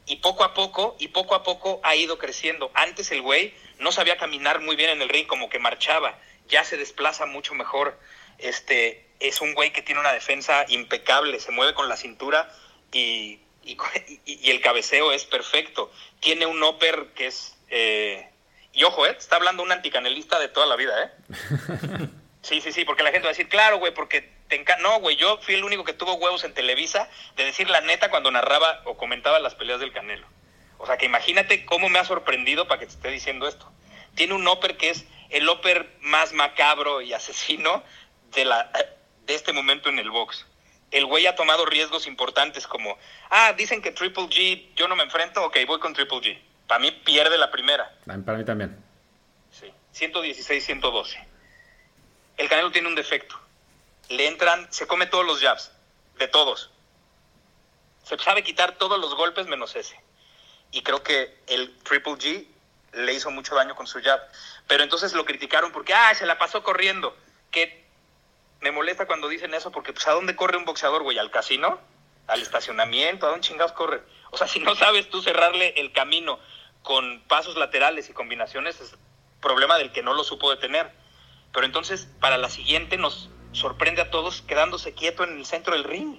[0.06, 2.70] Y poco a poco, y poco a poco ha ido creciendo.
[2.74, 6.18] Antes el güey no sabía caminar muy bien en el ring, como que marchaba.
[6.48, 7.98] Ya se desplaza mucho mejor.
[8.38, 12.52] Este, es un güey que tiene una defensa impecable, se mueve con la cintura
[12.92, 13.78] y, y,
[14.26, 15.90] y- y el cabeceo es perfecto.
[16.20, 17.56] Tiene un upper que es...
[17.70, 18.28] eh,
[18.74, 19.14] y ojo, ¿eh?
[19.16, 22.08] Está hablando un anticanelista de toda la vida, ¿eh?
[22.44, 24.82] Sí, sí, sí, porque la gente va a decir, claro, güey, porque te encanta.
[24.82, 28.10] No, güey, yo fui el único que tuvo huevos en Televisa de decir la neta
[28.10, 30.26] cuando narraba o comentaba las peleas del Canelo.
[30.76, 33.72] O sea, que imagínate cómo me ha sorprendido para que te esté diciendo esto.
[34.14, 37.82] Tiene un upper que es el upper más macabro y asesino
[38.32, 38.70] de, la,
[39.24, 40.44] de este momento en el box.
[40.90, 42.98] El güey ha tomado riesgos importantes como,
[43.30, 46.38] ah, dicen que Triple G, yo no me enfrento, ok, voy con Triple G.
[46.66, 47.92] Para mí pierde la primera.
[48.06, 48.76] Para mí también.
[49.50, 51.28] Sí, 116, 112.
[52.36, 53.38] El Canelo tiene un defecto.
[54.08, 55.70] Le entran, se come todos los jabs,
[56.18, 56.70] de todos.
[58.02, 59.98] Se sabe quitar todos los golpes menos ese.
[60.72, 62.46] Y creo que el Triple G
[62.92, 64.20] le hizo mucho daño con su jab.
[64.66, 67.16] Pero entonces lo criticaron porque, ah, se la pasó corriendo.
[67.50, 67.84] Que
[68.60, 71.18] me molesta cuando dicen eso porque, pues, ¿a dónde corre un boxeador, güey?
[71.18, 71.78] ¿Al casino?
[72.26, 73.26] ¿Al estacionamiento?
[73.26, 74.02] ¿A dónde chingados corre?
[74.30, 76.38] O sea, si no sabes tú cerrarle el camino
[76.84, 78.94] con pasos laterales y combinaciones, es
[79.40, 80.92] problema del que no lo supo detener.
[81.52, 85.84] Pero entonces, para la siguiente, nos sorprende a todos quedándose quieto en el centro del
[85.84, 86.18] ring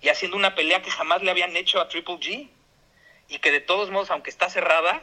[0.00, 2.50] y haciendo una pelea que jamás le habían hecho a Triple G.
[3.28, 5.02] Y que de todos modos, aunque está cerrada,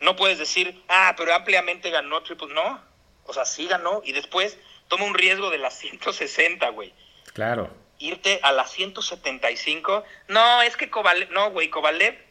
[0.00, 2.52] no puedes decir, ah, pero ampliamente ganó Triple.
[2.52, 2.82] No,
[3.26, 4.02] o sea, sí ganó.
[4.04, 4.58] Y después
[4.88, 6.92] toma un riesgo de las 160, güey.
[7.32, 7.70] Claro.
[7.98, 10.02] Irte a las 175.
[10.26, 11.30] No, es que Kovalev.
[11.30, 12.29] No, güey, Kovalev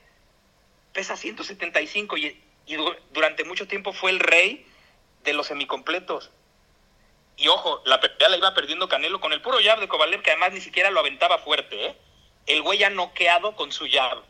[1.00, 4.66] pesa 175 y, y du- durante mucho tiempo fue el rey
[5.24, 6.30] de los semicompletos.
[7.38, 10.32] Y ojo, la pelea la iba perdiendo Canelo con el puro jab de Kovalev, que
[10.32, 11.96] además ni siquiera lo aventaba fuerte, ¿eh?
[12.48, 14.24] El güey ya noqueado con su jab.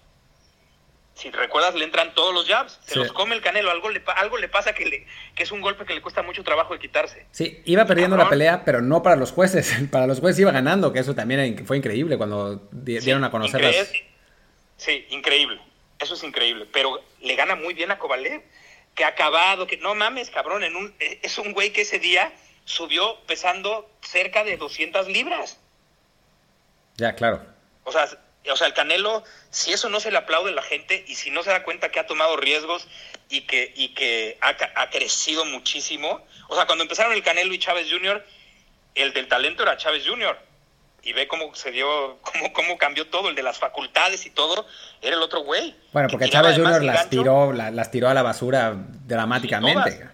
[1.15, 2.99] si recuerdas, le entran todos los jabs, se Sí.
[2.99, 5.05] los come el Canelo, algo le, algo le pasa que, le,
[5.35, 7.25] que es un golpe que le cuesta mucho trabajo de quitarse.
[7.31, 9.73] Sí, iba perdiendo la pelea, pero no para los jueces.
[9.91, 13.59] Para los jueces iba ganando, que eso también fue increíble cuando Sí, dieron a conocer
[13.59, 13.91] incre- las...
[14.77, 15.59] Sí, increíble.
[15.99, 16.65] Eso es increíble.
[16.71, 18.41] Pero le gana muy bien a Kovalev.
[18.95, 20.63] Que ha acabado, que no mames, cabrón.
[20.63, 22.33] En un, eh, es un güey que ese día
[22.65, 25.59] subió pesando cerca de 200 libras.
[26.97, 27.41] Ya, claro.
[27.83, 28.09] O sea,
[28.51, 31.31] o sea, el Canelo, si eso no se le aplaude a la gente y si
[31.31, 32.87] no se da cuenta que ha tomado riesgos
[33.29, 36.25] y que, y que ha, ha crecido muchísimo.
[36.47, 38.25] O sea, cuando empezaron el Canelo y Chávez Jr.,
[38.95, 40.37] el del talento era Chávez Jr.
[41.03, 44.65] Y ve cómo se dio, cómo, cómo cambió todo, el de las facultades y todo,
[45.01, 45.75] era el otro güey.
[45.93, 47.09] Bueno, Que porque Chávez el las gancho.
[47.09, 48.73] tiró, la- las tiró a la basura
[49.05, 50.07] dramáticamente.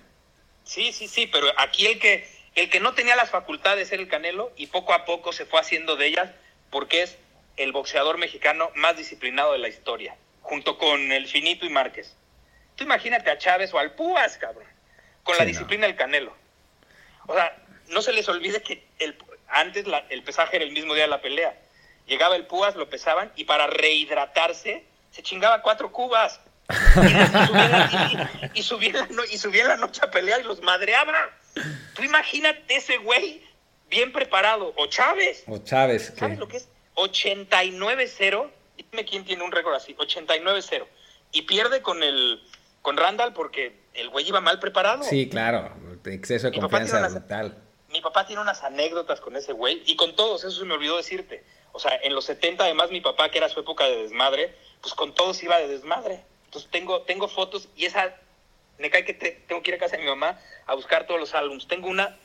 [0.64, 4.08] Sí, sí, sí, pero aquí el que, el que no tenía las facultades era el
[4.08, 6.30] Canelo y poco a poco se fue haciendo de ellas
[6.72, 7.18] porque es
[7.58, 12.16] el boxeador mexicano más disciplinado de la historia, junto con el Finito y Márquez.
[12.76, 14.66] Tú imagínate a Chávez o al Púas, cabrón,
[15.24, 15.48] con la no.
[15.48, 16.36] disciplina del Canelo.
[17.28, 17.56] O sea,
[17.90, 19.16] no se les olvide que el,
[19.48, 21.58] antes la- el pesaje era el mismo día de la pelea.
[22.08, 26.40] Llegaba el Púas, lo pesaban y para rehidratarse se chingaba cuatro cubas.
[28.54, 30.62] Y, subía, en la, y- y subía en la no- noche a pelear y los
[30.62, 31.14] madreaba.
[31.94, 33.44] Tú imagínate ese güey
[33.90, 34.74] bien preparado.
[34.78, 35.44] O Chávez.
[35.48, 36.12] O Chávez.
[36.12, 36.68] que- ¿Sabes lo que es?
[36.96, 38.52] 89-0.
[38.92, 39.96] Dime quién tiene un récord así.
[39.98, 40.88] 89-0.
[41.32, 42.42] Y pierde con el
[42.82, 45.04] con Randall porque el güey iba mal preparado.
[45.04, 45.74] Sí, claro.
[46.06, 47.58] Exceso de Mi confianza brutal.
[47.96, 50.98] Mi papá tiene unas anécdotas con ese güey y con todos, eso se me olvidó
[50.98, 51.46] decirte.
[51.72, 54.94] O sea, en los 70 además mi papá, que era su época de desmadre, pues
[54.94, 56.20] con todos iba de desmadre.
[56.46, 58.14] Entonces tengo, tengo fotos y esa,
[58.80, 61.22] me cae que te- tengo que ir a casa de mi mamá a buscar todos
[61.22, 61.68] los álbums.
[61.70, 62.18] Tengo una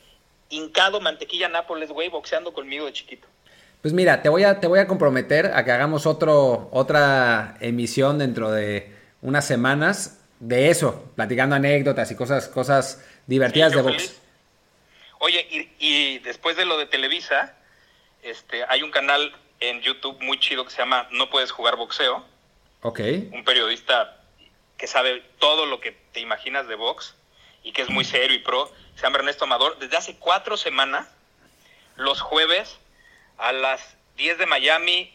[0.49, 3.29] hincado mantequilla Nápoles, güey, boxeando conmigo de chiquito.
[3.81, 8.19] Pues mira, te voy a, te voy a comprometer a que hagamos otro, otra emisión
[8.19, 8.93] dentro de
[9.23, 13.95] unas semanas de eso, platicando anécdotas y cosas, cosas divertidas Sí, de box.
[13.97, 14.21] feliz.
[15.21, 17.55] Oye, y, y después de lo de Televisa,
[18.23, 22.25] este, hay un canal en YouTube muy chido que se llama No Puedes Jugar Boxeo.
[22.83, 23.01] Ok.
[23.33, 24.17] un periodista
[24.79, 27.15] que sabe todo lo que te imaginas de box
[27.63, 29.79] y que es muy serio y pro, se llama Ernesto Amador.
[29.79, 31.07] Desde hace cuatro semanas,
[31.97, 32.79] los jueves
[33.37, 35.15] a las 10 de Miami,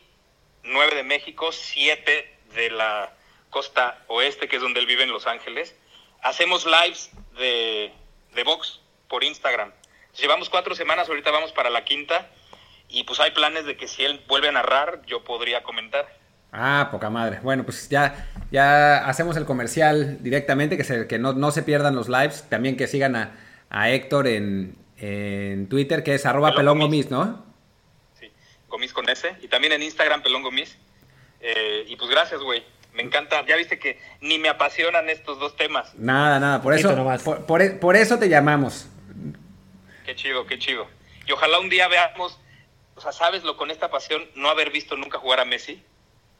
[0.61, 3.11] 9 de México, 7 de la
[3.49, 5.75] costa oeste, que es donde él vive en Los Ángeles,
[6.21, 7.91] hacemos lives de,
[8.35, 9.73] de box por Instagram.
[10.17, 12.27] Llevamos cuatro semanas, ahorita vamos para la quinta
[12.89, 16.07] y pues hay planes de que si él vuelve a narrar, yo podría comentar.
[16.51, 17.39] Ah, poca madre.
[17.43, 21.95] Bueno, pues ya, ya hacemos el comercial directamente, que, se, que no, no se pierdan
[21.95, 22.45] los lives.
[22.49, 23.35] También que sigan a,
[23.69, 27.43] a Héctor en, en Twitter, que es arroba Pelón pelongomis, ¿no?
[28.17, 28.31] Sí,
[28.69, 29.35] Gomis con S.
[29.41, 30.77] Y también en Instagram, Pelón Gomis.
[31.41, 32.63] Eh, y pues gracias, güey.
[32.93, 33.45] Me encanta.
[33.45, 35.93] Ya viste que ni me apasionan estos dos temas.
[35.95, 36.61] Nada, nada.
[36.61, 36.95] Por eso,
[37.25, 38.87] por, por e- por eso te llamamos.
[40.05, 40.87] Qué chido, qué chido.
[41.27, 42.39] Y ojalá un día veamos,
[42.95, 44.23] o sea, ¿sabes lo con esta pasión?
[44.35, 45.83] No haber visto nunca jugar a Messi.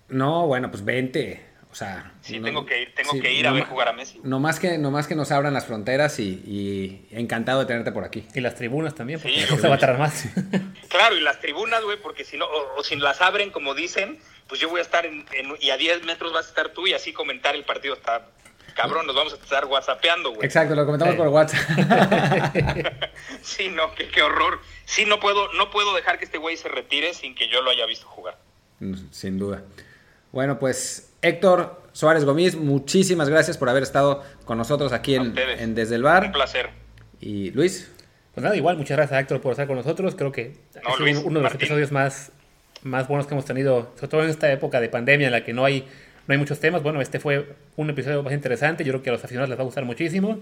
[0.09, 1.45] No, bueno, pues vente.
[1.71, 3.93] O sea, Sí, no- tengo que ir, tengo sí, que ir a ver jugar a
[3.93, 4.21] Messi.
[4.23, 7.91] No más que, no más que nos abran las fronteras y, y encantado de tenerte
[7.91, 8.25] por aquí.
[8.33, 10.25] Y las tribunas también, porque Sí, no se va a tardar más.
[10.89, 14.17] Claro, y las tribunas, güey, porque si no, o, o si las abren como dicen,
[14.47, 16.87] pues yo voy a estar en, en- y a 10 metros vas a estar tú
[16.87, 18.29] y así comentar el partido está
[18.75, 20.45] cabrón, nos vamos a estar whatsappeando, güey.
[20.45, 21.17] Exacto, lo comentamos Sí.
[21.17, 21.61] por WhatsApp.
[23.41, 24.59] Sí, no, qué, qué horror.
[24.85, 27.69] Sí, no puedo, no puedo dejar que este güey se retire sin que yo lo
[27.71, 28.37] haya visto jugar.
[29.11, 29.63] Sin duda.
[30.31, 35.33] Bueno, pues Héctor Suárez Gomis, muchísimas gracias por haber estado con nosotros aquí en,
[35.75, 36.31] Desde el Un Bar.
[36.31, 36.69] placer.
[37.21, 37.91] Y Luis,
[38.33, 40.13] Pues nada, igual, muchas gracias a Héctor por estar con nosotros.
[40.15, 41.61] Creo que No, es Luis, uno de los Martín.
[41.61, 42.31] episodios más,
[42.83, 45.53] más buenos que hemos tenido, sobre todo en esta época de pandemia en la que
[45.53, 45.87] no hay,
[46.27, 46.83] no hay muchos temas.
[46.83, 48.83] Bueno, este fue un episodio más interesante.
[48.83, 50.39] Yo creo que a los aficionados les va a gustar muchísimo.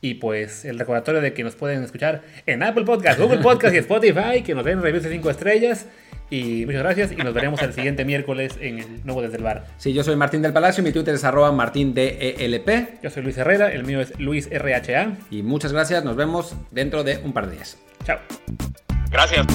[0.00, 3.78] Y pues el recordatorio de que nos pueden escuchar en Apple Podcast, Google Podcast y
[3.78, 5.86] Spotify, que nos den reviews de 5 estrellas.
[6.30, 9.66] Y muchas gracias y nos veremos el siguiente miércoles en el nuevo Desde el Bar.
[9.78, 12.68] sí, yo soy Martín del Palacio, mi Twitter es arroba martindelp.
[13.02, 15.16] Yo soy Luis Herrera, el mío es Luis RHA.
[15.30, 17.78] Y muchas gracias, nos vemos dentro de un par de días.
[18.04, 18.18] Chao.
[19.10, 19.46] Gracias.